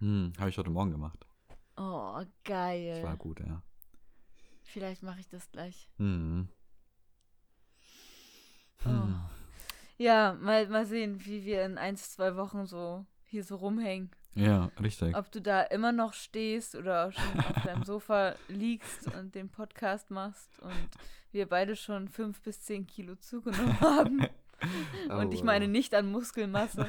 [0.01, 1.25] Hm, habe ich heute Morgen gemacht.
[1.77, 3.03] Oh, Das geil.
[3.03, 3.63] war gut, ja.
[4.65, 5.89] Vielleicht mache ich das gleich.
[5.99, 6.49] Hm.
[8.85, 8.89] Oh.
[8.89, 9.21] Hm.
[9.99, 14.11] Ja, mal, mal sehen, wie wir in ein, zwei Wochen so hier so rumhängen.
[14.35, 15.17] Ja, richtig.
[15.17, 20.11] Ob du da immer noch stehst oder schon auf deinem Sofa liegst und den Podcast
[20.11, 20.89] machst und
[21.33, 24.27] wir beide schon fünf bis zehn Kilo zugenommen haben.
[25.11, 26.89] und ich Oh, meine nicht an Muskelmasse.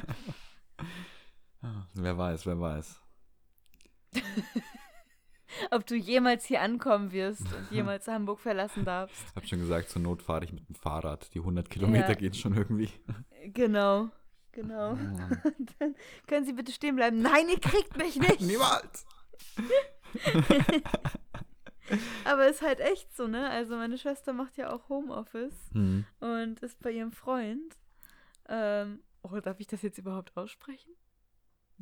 [1.94, 3.00] Wer weiß, wer weiß.
[5.70, 9.34] Ob du jemals hier ankommen wirst und jemals Hamburg verlassen darfst.
[9.34, 11.32] Hab schon gesagt, zur Not fahre ich mit dem Fahrrad.
[11.34, 12.14] Die 100 Kilometer Ja.
[12.14, 12.90] gehen schon irgendwie.
[13.46, 14.08] Genau,
[14.52, 14.92] genau.
[14.92, 15.50] Oh.
[15.78, 15.94] Dann
[16.26, 17.20] können Sie bitte stehen bleiben.
[17.22, 18.40] Nein, ihr kriegt mich nicht.
[18.42, 19.06] Niemals!
[22.24, 23.48] Aber ist halt echt so, ne?
[23.50, 26.04] Also meine Schwester macht ja auch Homeoffice Hm.
[26.20, 27.76] und ist bei ihrem Freund.
[28.48, 30.92] Ähm, oh, darf ich das jetzt überhaupt aussprechen?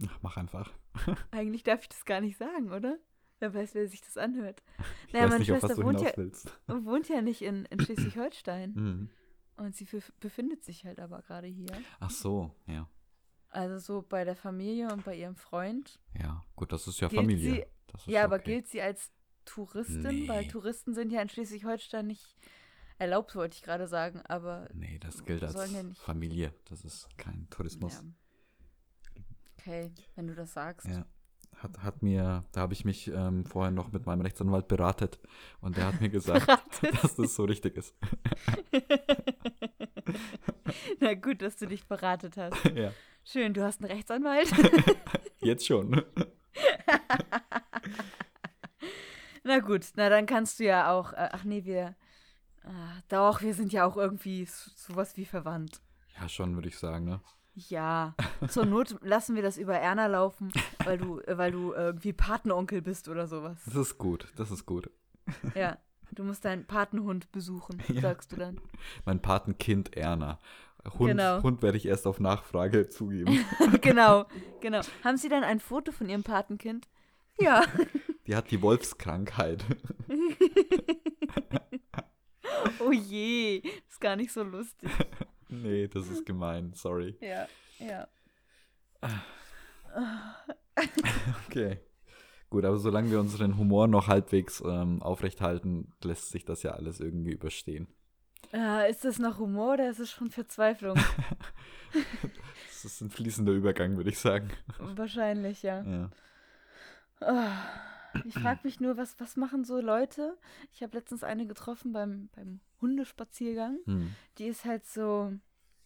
[0.09, 0.73] Ach, mach einfach.
[1.31, 2.99] Eigentlich darf ich das gar nicht sagen, oder?
[3.39, 4.63] Wer weiß, wer sich das anhört.
[5.09, 6.13] Ich Naja, meine nicht, Schwester wohnt ja,
[6.85, 8.75] wohnt ja nicht in, in Schleswig-Holstein.
[8.75, 9.11] Hm.
[9.59, 11.71] Und sie bef- befindet sich halt aber gerade hier.
[12.01, 12.89] Ach so, ja.
[13.51, 15.99] Also so bei der Familie und bei ihrem Freund.
[16.19, 17.51] Ja, gut, das ist ja Gilt Familie.
[17.53, 18.45] sie- ist Ja, aber okay.
[18.55, 19.11] gilt sie als
[19.47, 20.29] Touristin?
[20.29, 20.49] Weil Nee.
[20.49, 22.37] Touristen sind ja in Schleswig-Holstein nicht
[22.99, 24.21] erlaubt, wollte ich gerade sagen.
[24.27, 26.53] Aber Nee, das gilt als ja Familie.
[26.69, 27.95] Das ist kein Tourismus.
[27.95, 28.03] ja.
[29.59, 30.87] Okay, wenn du das sagst.
[30.87, 31.07] Ja.
[31.57, 35.19] Hat, hat mir, da habe ich mich ähm, vorher noch mit meinem Rechtsanwalt beratet
[35.63, 36.47] und der hat mir gesagt,
[37.03, 37.95] dass das so richtig ist.
[41.01, 42.65] Na gut, dass du dich beratet hast.
[42.75, 42.93] ja,
[43.25, 44.51] Schön, du hast einen Rechtsanwalt.
[45.41, 46.03] jetzt schon.
[49.47, 51.13] Na gut, na dann kannst du ja auch.
[51.13, 51.95] Äh, ach nee, wir.
[52.65, 55.81] Ah, doch, wir sind ja auch irgendwie so- sowas wie verwandt.
[56.21, 57.21] Ja, schon, würde ich sagen, ne?
[57.55, 58.15] Ja,
[58.49, 60.53] zur Not lassen wir das über Erna laufen,
[60.85, 63.59] weil du, äh, weil du irgendwie Patenonkel bist oder sowas.
[63.67, 64.91] Das ist gut, das ist gut.
[65.55, 65.79] Ja,
[66.13, 68.01] du musst deinen Patenhund besuchen, Ja.
[68.03, 68.61] sagst du dann.
[69.05, 70.39] Mein Patenkind Erna.
[70.99, 71.43] Hund, Genau.
[71.43, 73.45] Hund werde ich erst auf Nachfrage zugeben.
[73.81, 74.27] genau,
[74.61, 74.81] genau.
[75.03, 76.87] Haben Sie dann ein Foto von Ihrem Patenkind?
[77.39, 77.65] Ja.
[78.27, 79.65] Die hat die Wolfskrankheit.
[82.81, 83.59] Oh je,
[83.89, 84.89] ist gar nicht so lustig.
[85.49, 87.17] nee, das ist gemein, sorry.
[87.21, 88.09] Ja, ja.
[91.49, 91.81] Okay.
[92.51, 97.01] Gut, aber solange wir unseren Humor noch halbwegs ähm, aufrechthalten, lässt sich das ja alles
[97.01, 97.89] irgendwie überstehen.
[98.53, 100.99] Äh, ist das noch Humor oder ist es schon Verzweiflung?
[102.69, 104.51] Das ist ein fließender Übergang, würde ich sagen.
[104.79, 105.83] Wahrscheinlich, ja.
[105.83, 106.11] Ja.
[107.21, 107.53] Ah,
[108.25, 110.37] Ich frage mich nur, was, was machen so Leute?
[110.73, 113.79] Ich habe letztens eine getroffen beim, beim Hundespaziergang.
[113.85, 114.15] Hm.
[114.39, 115.33] Die ist halt so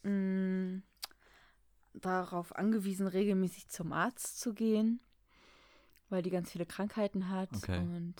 [0.02, 0.80] mh,
[1.94, 5.00] darauf angewiesen, regelmäßig zum Arzt zu gehen,
[6.08, 7.78] weil die ganz viele Krankheiten hat Okay.
[7.80, 8.14] und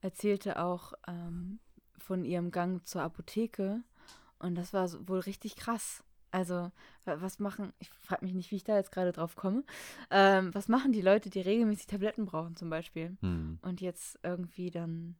[0.00, 1.58] erzählte auch ähm,
[1.98, 3.82] von ihrem Gang zur Apotheke
[4.38, 6.04] und das war wohl richtig krass.
[6.36, 6.70] Also,
[7.06, 9.64] wa- was machen, ich frage mich nicht, wie ich da jetzt gerade drauf komme,
[10.10, 13.58] ähm, was machen die Leute, die regelmäßig Tabletten brauchen zum Beispiel Hm.
[13.62, 15.16] und jetzt irgendwie dann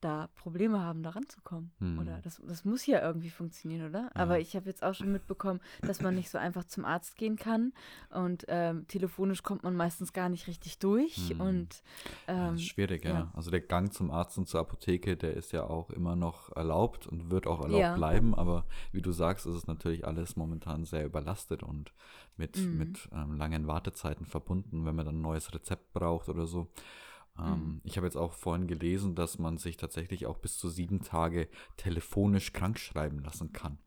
[0.00, 1.70] da Probleme haben, da ranzukommen.
[1.78, 1.98] Hm.
[1.98, 4.10] Oder das, das muss ja irgendwie funktionieren, oder?
[4.14, 7.36] Aber ich habe jetzt auch schon mitbekommen, dass man nicht so einfach zum Arzt gehen
[7.36, 7.72] kann.
[8.10, 11.16] Und ähm, telefonisch kommt man meistens gar nicht richtig durch.
[11.30, 11.40] Hm.
[11.40, 11.82] Und
[12.26, 13.10] Ja, ähm, ist schwierig, ja.
[13.10, 13.32] ja.
[13.34, 17.06] Also der Gang zum Arzt und zur Apotheke, der ist ja auch immer noch erlaubt
[17.06, 17.94] und wird auch erlaubt Ja.
[17.94, 18.34] bleiben.
[18.34, 21.92] Aber wie du sagst, ist es natürlich alles momentan sehr überlastet und
[22.36, 22.78] mit, Mhm.
[22.78, 26.68] mit ähm, langen Wartezeiten verbunden, wenn man dann ein neues Rezept braucht oder so.
[27.38, 27.80] Ähm, Mhm.
[27.84, 31.48] Ich habe jetzt auch vorhin gelesen, dass man sich tatsächlich auch bis zu sieben Tage
[31.76, 33.78] telefonisch krank schreiben lassen kann.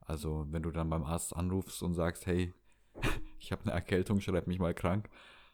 [0.00, 2.52] Also wenn du dann beim Arzt anrufst und sagst, hey,
[3.38, 5.08] ich habe eine Erkältung, schreib mich mal krank,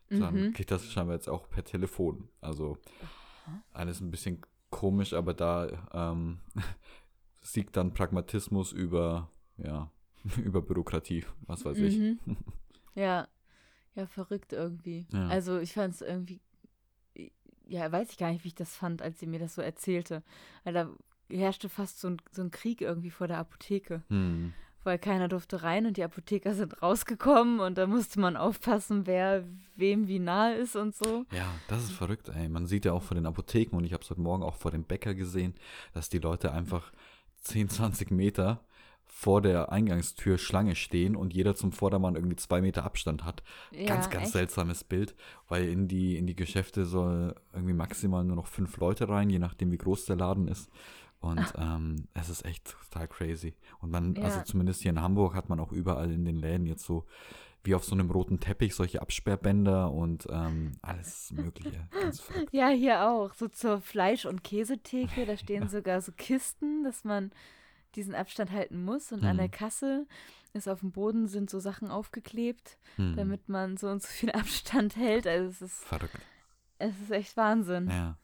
[0.09, 0.53] dann Mhm.
[0.53, 2.29] geht das scheinbar jetzt auch per Telefon.
[2.41, 2.79] Also
[3.73, 4.41] alles ein bisschen
[4.71, 6.41] komisch, aber da ähm,
[7.43, 9.91] siegt dann Pragmatismus über, ja,
[10.45, 11.99] über Bürokratie, was weiß ich.
[11.99, 12.19] Mhm.
[12.95, 13.29] Ja,
[13.95, 15.07] ja, verrückt irgendwie.
[15.13, 15.29] Ja.
[15.29, 16.41] Also ich fand es irgendwie,
[17.67, 20.23] ja, weiß ich gar nicht, wie ich das fand, als sie mir das so erzählte.
[20.65, 20.89] Weil da
[21.29, 24.03] herrschte fast so ein, so ein Krieg irgendwie vor der Apotheke.
[24.09, 24.53] Hm.
[24.85, 29.43] Weil keiner durfte rein und die Apotheker sind rausgekommen und da musste man aufpassen, wer
[29.75, 31.25] wem wie nahe ist und so.
[31.33, 32.49] Ja, das ist verrückt, ey.
[32.49, 34.71] Man sieht ja auch vor den Apotheken und ich habe es heute Morgen auch vor
[34.71, 35.55] dem Bäcker gesehen,
[35.93, 36.93] dass die Leute einfach
[37.41, 38.65] 10, 20 Meter
[39.07, 43.43] vor der Eingangstür Schlange stehen und jeder zum Vordermann irgendwie zwei Meter Abstand hat.
[43.71, 44.33] Ja, ganz, ganz echt?
[44.33, 45.15] seltsames Bild,
[45.49, 49.39] weil in die, in die Geschäfte soll irgendwie maximal nur noch fünf Leute rein, je
[49.39, 50.71] nachdem wie groß der Laden ist.
[51.21, 53.55] Und ähm, es ist echt total crazy.
[53.81, 54.45] Und man, also Ja.
[54.45, 57.05] zumindest hier in Hamburg hat man auch überall in den Läden jetzt so
[57.65, 61.89] wie auf so einem roten Teppich solche Absperrbänder und ähm, alles Mögliche.
[62.53, 63.35] Ja, hier auch.
[63.35, 67.33] So zur Fleisch- und Käsetheke, da stehen sogar so Kisten, dass man
[67.97, 69.11] diesen Abstand halten muss.
[69.13, 69.51] Und an der Mhm.
[69.53, 70.07] Kasse
[70.53, 73.17] ist auf dem Boden sind so Sachen aufgeklebt, Hm.
[73.17, 74.31] damit man so und so viel
[74.71, 75.27] Abstand hält.
[75.27, 76.19] Also es ist, Verrückt.
[76.79, 77.89] es ist echt Wahnsinn.
[77.91, 78.19] Ja.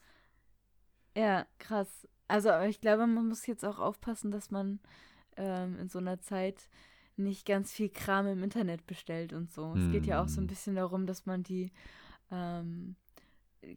[1.16, 2.08] Ja, krass.
[2.28, 4.80] Also ich glaube, man muss jetzt auch aufpassen, dass man
[5.36, 6.68] ähm, in so einer Zeit
[7.16, 9.74] nicht ganz viel Kram im Internet bestellt und so.
[9.76, 10.46] Es geht ja auch so ein Hm.
[10.48, 11.70] bisschen darum, dass man die
[12.30, 12.96] ähm,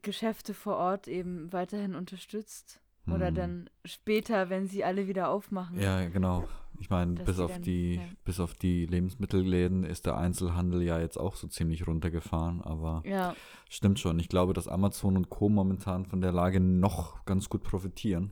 [0.01, 2.79] Geschäfte vor Ort eben weiterhin unterstützt.
[3.07, 3.35] Oder Hm.
[3.35, 5.79] dann später, wenn sie alle wieder aufmachen.
[5.79, 6.47] Ja, genau.
[6.79, 8.01] Ich meine, bis auf dann- die, ja.
[8.25, 13.33] bis auf die Lebensmittelläden ist der Einzelhandel ja jetzt auch so ziemlich runtergefahren, aber Ja,
[13.69, 14.19] stimmt schon.
[14.19, 15.47] Ich glaube, dass Amazon und Co.
[15.49, 18.31] momentan von der Lage noch ganz gut profitieren,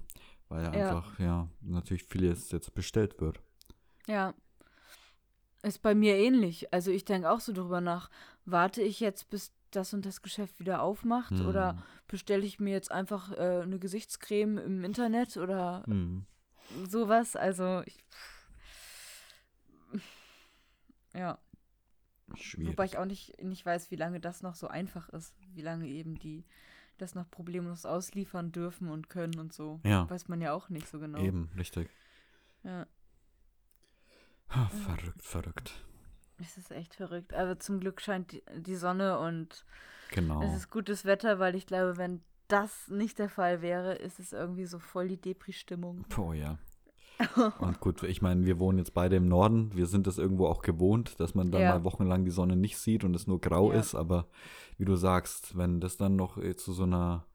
[0.49, 0.87] weil ja Ja.
[0.89, 3.39] einfach, ja, natürlich vieles jetzt bestellt wird.
[4.07, 4.33] ja.
[5.65, 6.73] Ist bei mir ähnlich.
[6.73, 8.09] Also ich denke auch so drüber nach.
[8.43, 11.31] Warte ich jetzt, bis das und das Geschäft wieder aufmacht?
[11.31, 11.47] Hm.
[11.47, 16.25] Oder bestelle ich mir jetzt einfach äh, eine Gesichtscreme im Internet oder Hm.
[16.87, 17.35] sowas?
[17.35, 17.97] Also ich,
[21.13, 21.37] ja.
[22.35, 22.69] Schwierig.
[22.71, 25.35] Wobei ich auch nicht, nicht weiß, wie lange das noch so einfach ist.
[25.53, 26.45] Wie lange eben die
[26.97, 29.81] das noch problemlos ausliefern dürfen und können und so.
[29.83, 30.09] Ja.
[30.09, 31.19] Weiß man ja auch nicht so genau.
[31.19, 31.89] Eben, richtig.
[32.63, 32.87] Ja,
[34.49, 35.73] Ha, verrückt, verrückt.
[36.39, 37.33] Es ist echt verrückt.
[37.33, 39.65] Aber zum Glück scheint die, Sonne und
[40.11, 40.41] Genau.
[40.43, 44.33] es ist gutes Wetter, weil ich glaube, wenn das nicht der Fall wäre, ist es
[44.33, 46.05] irgendwie so voll die Depri-Stimmung.
[46.17, 46.57] Oh ja.
[47.59, 49.71] Und gut, ich meine, wir wohnen jetzt beide im Norden.
[49.75, 51.69] Wir sind es irgendwo auch gewohnt, dass man dann Ja.
[51.77, 53.79] mal wochenlang die Sonne nicht sieht und es nur grau Ja.
[53.79, 53.93] ist.
[53.95, 54.27] Aber
[54.77, 57.25] wie du sagst, wenn das dann noch äh, zu so einer,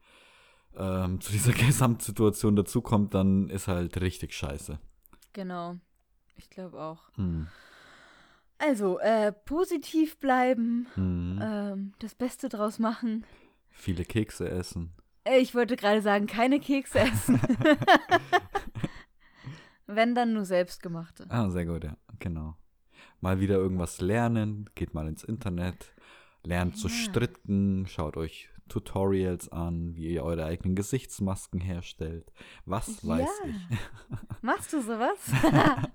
[0.77, 4.79] ähm, zu dieser Gesamtsituation dazukommt, dann ist halt richtig scheiße.
[5.33, 5.77] Genau.
[6.37, 7.09] Ich glaube auch.
[7.15, 7.47] Hm.
[8.59, 11.39] Also, äh, positiv bleiben, Hm.
[11.43, 13.25] ähm, das Beste draus machen.
[13.71, 14.93] Viele Kekse essen.
[15.25, 17.41] Äh, Ich wollte gerade sagen, keine Kekse essen.
[19.87, 21.27] Wenn dann nur selbstgemachte.
[21.31, 22.57] Ah, sehr gut, ja, genau.
[23.21, 25.93] Mal wieder irgendwas lernen, geht mal ins Internet,
[26.45, 26.95] lernt zu Ja.
[26.95, 32.33] stricken, schaut euch Tutorials an, wie ihr eure eigenen Gesichtsmasken herstellt.
[32.65, 33.51] Was weiß Ja.
[33.51, 33.79] ich.
[34.43, 35.19] Machst du sowas?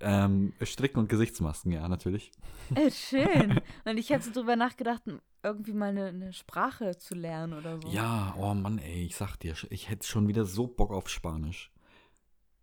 [0.00, 2.32] ähm, Stricken und Gesichtsmasken, ja, natürlich.
[2.74, 3.60] äh, schön.
[3.84, 5.02] Und ich habe so drüber nachgedacht,
[5.42, 7.88] irgendwie mal eine, eine Sprache zu lernen oder so.
[7.88, 11.70] Ja, oh Mann, ey, ich sag dir, ich hätte schon wieder so Bock auf Spanisch.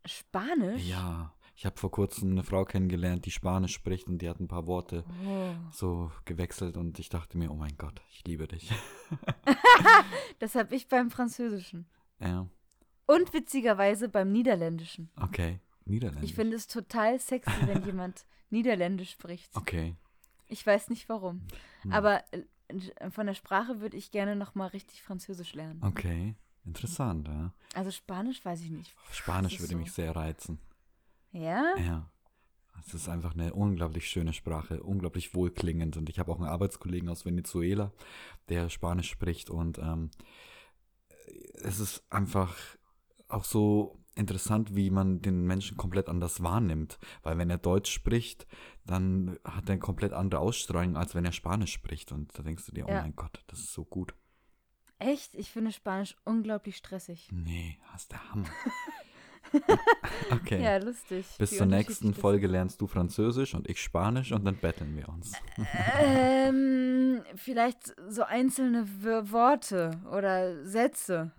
[0.05, 0.83] Spanisch?
[0.83, 4.47] Ja, ich habe vor kurzem eine Frau kennengelernt, die Spanisch spricht und die hat ein
[4.47, 5.51] paar Worte Oh.
[5.71, 8.71] so gewechselt und ich dachte mir, oh mein Gott, ich liebe dich.
[10.39, 11.85] Das habe ich beim Französischen.
[12.19, 12.47] ja,
[13.05, 15.11] Und witzigerweise beim Niederländischen.
[15.21, 15.59] okay.
[15.85, 16.31] Niederländisch.
[16.31, 19.55] Ich finde es total sexy, wenn jemand Niederländisch spricht.
[19.55, 19.95] Okay.
[20.47, 21.45] Ich weiß nicht warum.
[21.81, 21.91] Hm.
[21.93, 25.79] Aber äh, von der Sprache würde ich gerne noch mal richtig Französisch lernen.
[25.83, 26.35] Okay.
[26.65, 27.53] Interessant, ja.
[27.75, 28.95] Also Spanisch weiß ich nicht.
[29.11, 29.77] Spanisch würde so.
[29.77, 30.59] mich sehr reizen.
[31.31, 31.73] Ja?
[31.77, 32.07] Ja.
[32.85, 35.97] Es ist einfach eine unglaublich schöne Sprache, unglaublich wohlklingend.
[35.97, 37.91] Und ich habe auch einen Arbeitskollegen aus Venezuela,
[38.49, 39.49] der Spanisch spricht.
[39.51, 40.09] Und ähm,
[41.63, 42.55] es ist einfach
[43.27, 46.97] auch so interessant, wie man den Menschen komplett anders wahrnimmt.
[47.21, 48.47] Weil wenn er Deutsch spricht,
[48.85, 52.11] dann hat er eine komplett andere Ausstrahlung, als wenn er Spanisch spricht.
[52.11, 53.01] Und da denkst du dir, oh Ja.
[53.01, 54.15] mein Gott, das ist so gut.
[54.97, 55.35] Echt?
[55.35, 57.29] Ich finde Spanisch unglaublich stressig.
[57.31, 58.49] Nee, hast der Hammer.
[60.31, 60.63] okay.
[60.63, 61.25] Ja, lustig.
[61.37, 65.09] Bis wie zur nächsten Folge lernst du Französisch und ich Spanisch und dann betteln wir
[65.09, 65.33] uns.
[65.99, 71.31] Ähm, vielleicht so einzelne W Worte oder Sätze.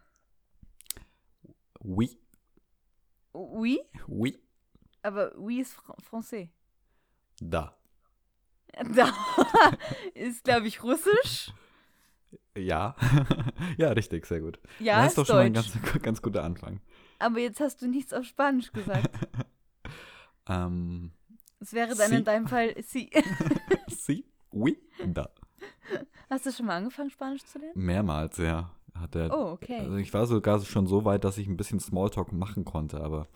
[1.80, 2.18] Oui,
[3.32, 4.38] Oui, oui,
[5.02, 6.48] aber oui ist Fr Français.
[7.40, 7.76] da.
[8.94, 9.12] Da
[10.14, 11.52] ist, glaube ich, Russisch.
[12.56, 12.96] Ja.
[13.76, 14.58] ja, richtig, sehr gut.
[14.78, 16.80] Ja, das ist doch schon mal ein ganz, ganz guter Anfang.
[17.22, 19.08] Aber jetzt hast du nichts auf Spanisch gesagt.
[20.48, 21.12] Ähm,
[21.60, 22.16] Es wäre dann Sie.
[22.16, 23.10] in deinem Fall sie.
[23.88, 25.30] si, oui, da.
[26.28, 27.74] Hast du schon mal angefangen, Spanisch zu lernen?
[27.76, 28.72] Mehrmals, ja.
[28.92, 29.78] Hat er, Oh, okay.
[29.78, 33.28] Also ich war sogar schon so weit, dass ich ein bisschen Smalltalk machen konnte, aber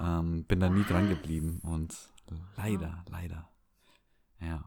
[0.00, 1.60] ähm, bin da nie dran geblieben.
[1.62, 1.96] Und
[2.56, 3.48] leider, leider.
[4.40, 4.64] Ja.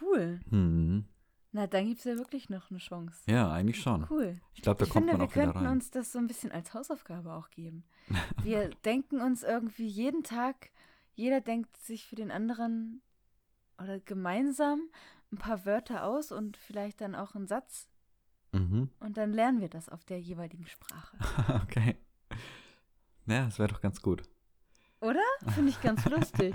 [0.00, 0.40] Cool.
[0.48, 1.04] Hm.
[1.52, 3.22] Na, dann gibt es ja wirklich noch eine Chance.
[3.26, 4.06] Ja, eigentlich schon.
[4.10, 4.38] Cool.
[4.54, 5.76] Ich glaube, da ich kommt finde, man wir auch wieder könnten rein.
[5.76, 7.84] uns das so ein bisschen als Hausaufgabe auch geben.
[8.42, 10.70] Wir denken uns irgendwie jeden Tag,
[11.14, 13.00] jeder denkt sich für den anderen
[13.80, 14.82] oder gemeinsam
[15.32, 17.88] ein paar Wörter aus und vielleicht dann auch einen Satz.
[18.52, 18.90] Mhm.
[19.00, 21.16] Und dann lernen wir das auf der jeweiligen Sprache.
[21.62, 21.96] okay.
[23.26, 24.22] Ja, das wäre doch ganz gut.
[25.00, 25.22] Oder?
[25.54, 26.54] Finde ich ganz lustig.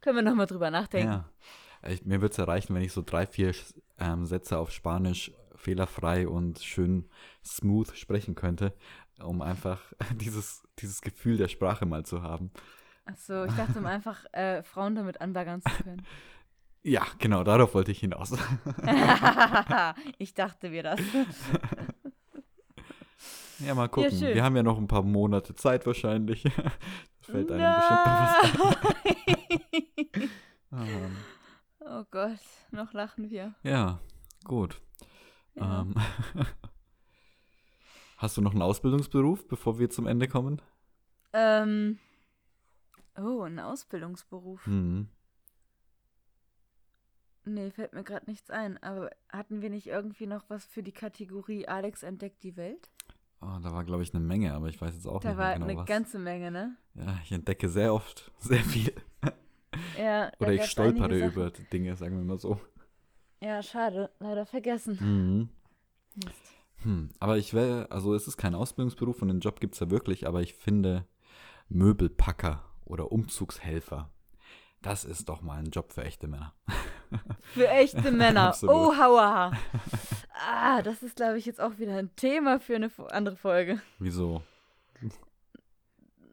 [0.00, 1.12] Können wir nochmal drüber nachdenken.
[1.12, 1.28] Ja.
[1.86, 3.54] Ich, mir würde es erreichen, wenn ich so drei, vier
[3.98, 7.08] ähm, Sätze auf Spanisch fehlerfrei und schön
[7.44, 8.74] smooth sprechen könnte,
[9.22, 9.80] um einfach
[10.16, 12.50] dieses, dieses Gefühl der Sprache mal zu haben.
[13.04, 16.06] Achso, ich dachte, um einfach äh, Frauen damit anbaggern zu können.
[16.82, 18.32] Ja, genau, darauf wollte ich hinaus.
[20.16, 20.98] ich dachte mir das.
[23.58, 24.18] ja, mal gucken.
[24.18, 24.34] schön.
[24.34, 26.42] Wir haben ja noch ein paar Monate Zeit wahrscheinlich.
[26.42, 26.52] Das
[27.20, 30.30] fällt einem bestimmt noch was ein.
[30.70, 31.16] Ah, Mann.
[31.90, 32.38] Oh Gott,
[32.70, 33.54] noch lachen wir.
[33.62, 34.00] Ja,
[34.44, 34.80] gut.
[35.54, 35.82] Ja.
[35.82, 35.94] Ähm,
[38.16, 40.62] hast du noch einen Ausbildungsberuf, bevor wir zum Ende kommen?
[41.32, 41.98] Ähm.
[43.18, 44.64] Oh, ein Ausbildungsberuf.
[44.66, 45.08] Hm.
[47.44, 48.80] Nee, fällt mir gerade nichts ein.
[48.82, 52.90] Aber hatten wir nicht irgendwie noch was für die Kategorie Alex entdeckt die Welt?
[53.40, 55.46] Oh, da war, glaube ich, eine Menge, aber ich weiß jetzt auch Da nicht war
[55.48, 55.86] mehr genau eine was.
[55.86, 56.76] ganze Menge, ne?
[56.94, 58.92] ja, ich entdecke sehr oft sehr viel.
[60.00, 60.32] Ja.
[60.38, 62.58] Oder ich stolpere über Dinge, sagen wir mal so.
[63.42, 64.10] Ja, schade.
[64.18, 64.98] Leider vergessen.
[65.00, 65.48] Mhm.
[66.24, 66.54] Mist.
[66.82, 67.10] Hm.
[67.18, 70.26] Aber ich will, also es ist kein Ausbildungsberuf und den Job gibt es ja wirklich,
[70.26, 71.06] aber ich finde
[71.68, 74.10] Möbelpacker oder Umzugshelfer,
[74.82, 76.54] das ist doch mal ein Job für echte Männer.
[77.54, 78.56] Für echte Männer.
[78.62, 79.50] Oh, hauaha.
[80.32, 83.82] Ah, das ist, glaube ich, jetzt auch wieder ein Thema für eine andere Folge.
[83.98, 84.42] Wieso?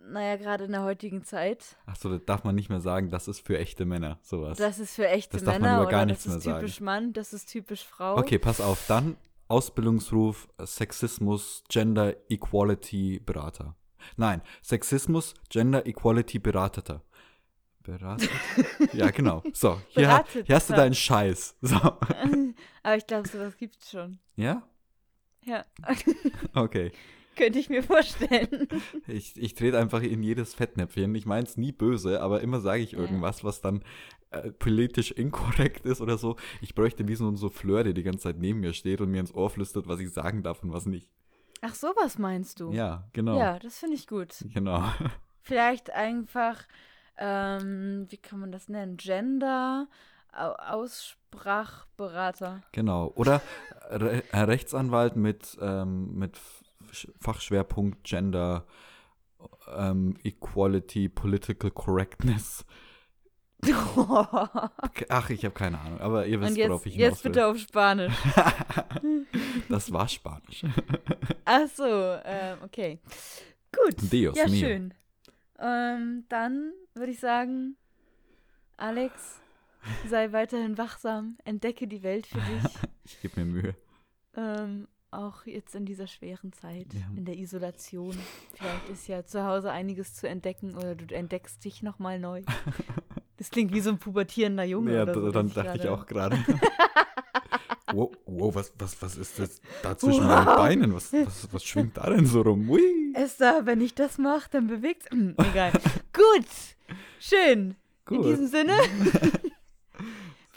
[0.09, 1.75] Naja, gerade in der heutigen Zeit.
[1.85, 4.57] Achso, das darf man nicht mehr sagen, das ist für echte Männer, sowas.
[4.57, 6.79] Das ist für echte Das darf man Männer über gar oder nichts das ist typisch
[6.81, 8.17] Mann, das ist typisch Frau.
[8.17, 9.17] Okay, pass auf, dann
[9.49, 13.75] Ausbildungsruf, Sexismus, Gender Equality Berater.
[14.15, 17.01] Nein, Sexismus, Gender Equality Berater.
[17.83, 18.27] Berater?
[18.93, 19.41] ja, genau.
[19.53, 20.75] So, hier, ha- hier hast du Berateter.
[20.75, 21.55] deinen Scheiß.
[21.61, 21.75] So.
[22.83, 24.19] Aber ich glaube, sowas gibt's schon.
[24.35, 24.63] Ja?
[25.43, 25.65] Ja,
[26.53, 26.91] Okay.
[27.37, 28.67] Könnte ich mir vorstellen.
[29.07, 31.15] Ich, ich trete einfach in jedes Fettnäpfchen.
[31.15, 33.83] Ich meine es nie böse, aber immer sage ich irgendwas, was dann
[34.31, 36.35] äh, politisch inkorrekt ist oder so.
[36.61, 39.21] Ich bräuchte wie so ein Souffleur, der die ganze Zeit neben mir steht und mir
[39.21, 41.09] ins Ohr flüstert, was ich sagen darf und was nicht.
[41.61, 42.71] Ach, sowas meinst du?
[42.71, 43.39] Ja, genau.
[43.39, 44.35] Ja, das finde ich gut.
[44.53, 44.83] Genau.
[45.41, 46.67] Vielleicht einfach,
[47.17, 48.97] ähm, wie kann man das nennen?
[48.97, 49.87] Gender,
[50.33, 52.61] Au Aussprachberater.
[52.73, 53.11] Genau.
[53.15, 53.41] Oder
[53.89, 56.37] Re Rechtsanwalt mit, ähm, mit
[57.19, 58.65] Fachschwerpunkt Gender,
[59.75, 62.65] ähm, Equality, Political Correctness.
[65.09, 67.31] Ach, ich habe keine Ahnung, aber ihr wisst, Und jetzt, worauf ich jetzt hinaus will.
[67.31, 68.13] bitte auf Spanisch.
[69.69, 70.63] Das war Spanisch.
[71.45, 71.83] Ach so,
[72.23, 72.99] ähm, okay.
[73.75, 73.95] Gut.
[74.11, 74.59] Dios ja, mio.
[74.59, 74.93] schön.
[75.59, 77.75] Ähm, dann würde ich sagen,
[78.77, 79.41] Alex,
[80.07, 82.71] sei weiterhin wachsam, entdecke die Welt für dich.
[83.03, 83.75] Ich gebe mir Mühe.
[84.35, 87.01] ähm, auch jetzt in dieser schweren Zeit, Ja.
[87.15, 88.17] in der Isolation.
[88.55, 92.43] Vielleicht ist ja zu Hause einiges zu entdecken oder du entdeckst dich nochmal neu.
[93.39, 94.95] Das klingt wie so ein pubertierender Junge.
[94.95, 96.37] Ja, so, da- dann der dachte ich auch gerade.
[97.93, 100.43] wow, wow was, was, was ist das da zwischen Wow.
[100.43, 100.93] meinen Beinen?
[100.95, 102.67] Was, was, was schwingt da denn so rum?
[102.67, 103.13] Ui.
[103.13, 105.71] Esther, wenn ich das mache, dann bewegt hm, Egal.
[106.13, 106.47] Gut.
[107.19, 107.75] Schön.
[108.09, 108.25] In Gut.
[108.25, 108.73] diesem Sinne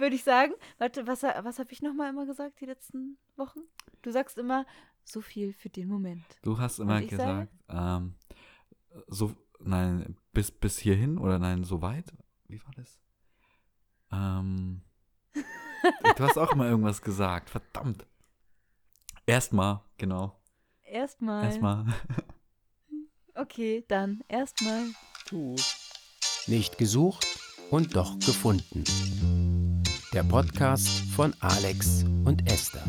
[0.01, 3.61] würde ich sagen, warte, was, was habe ich nochmal immer gesagt die letzten Wochen?
[4.03, 4.67] Du sagst immer,
[5.05, 6.25] So viel für den Moment.
[6.43, 8.15] Du hast immer gesagt, ähm,
[9.09, 12.13] so, nein, bis, bis hierhin oder nein, so weit?
[12.49, 12.99] Wie war das?
[14.13, 14.83] Ähm,
[16.17, 18.07] du hast auch mal irgendwas gesagt, verdammt.
[19.27, 20.41] Erstmal, genau.
[20.85, 21.45] Erstmal.
[21.45, 21.87] Erstmal.
[23.37, 24.89] Okay, dann erstmal.
[26.47, 27.27] Nicht gesucht
[27.71, 28.85] und doch gefunden.
[30.13, 32.83] Der Podcast von Alex und Esther.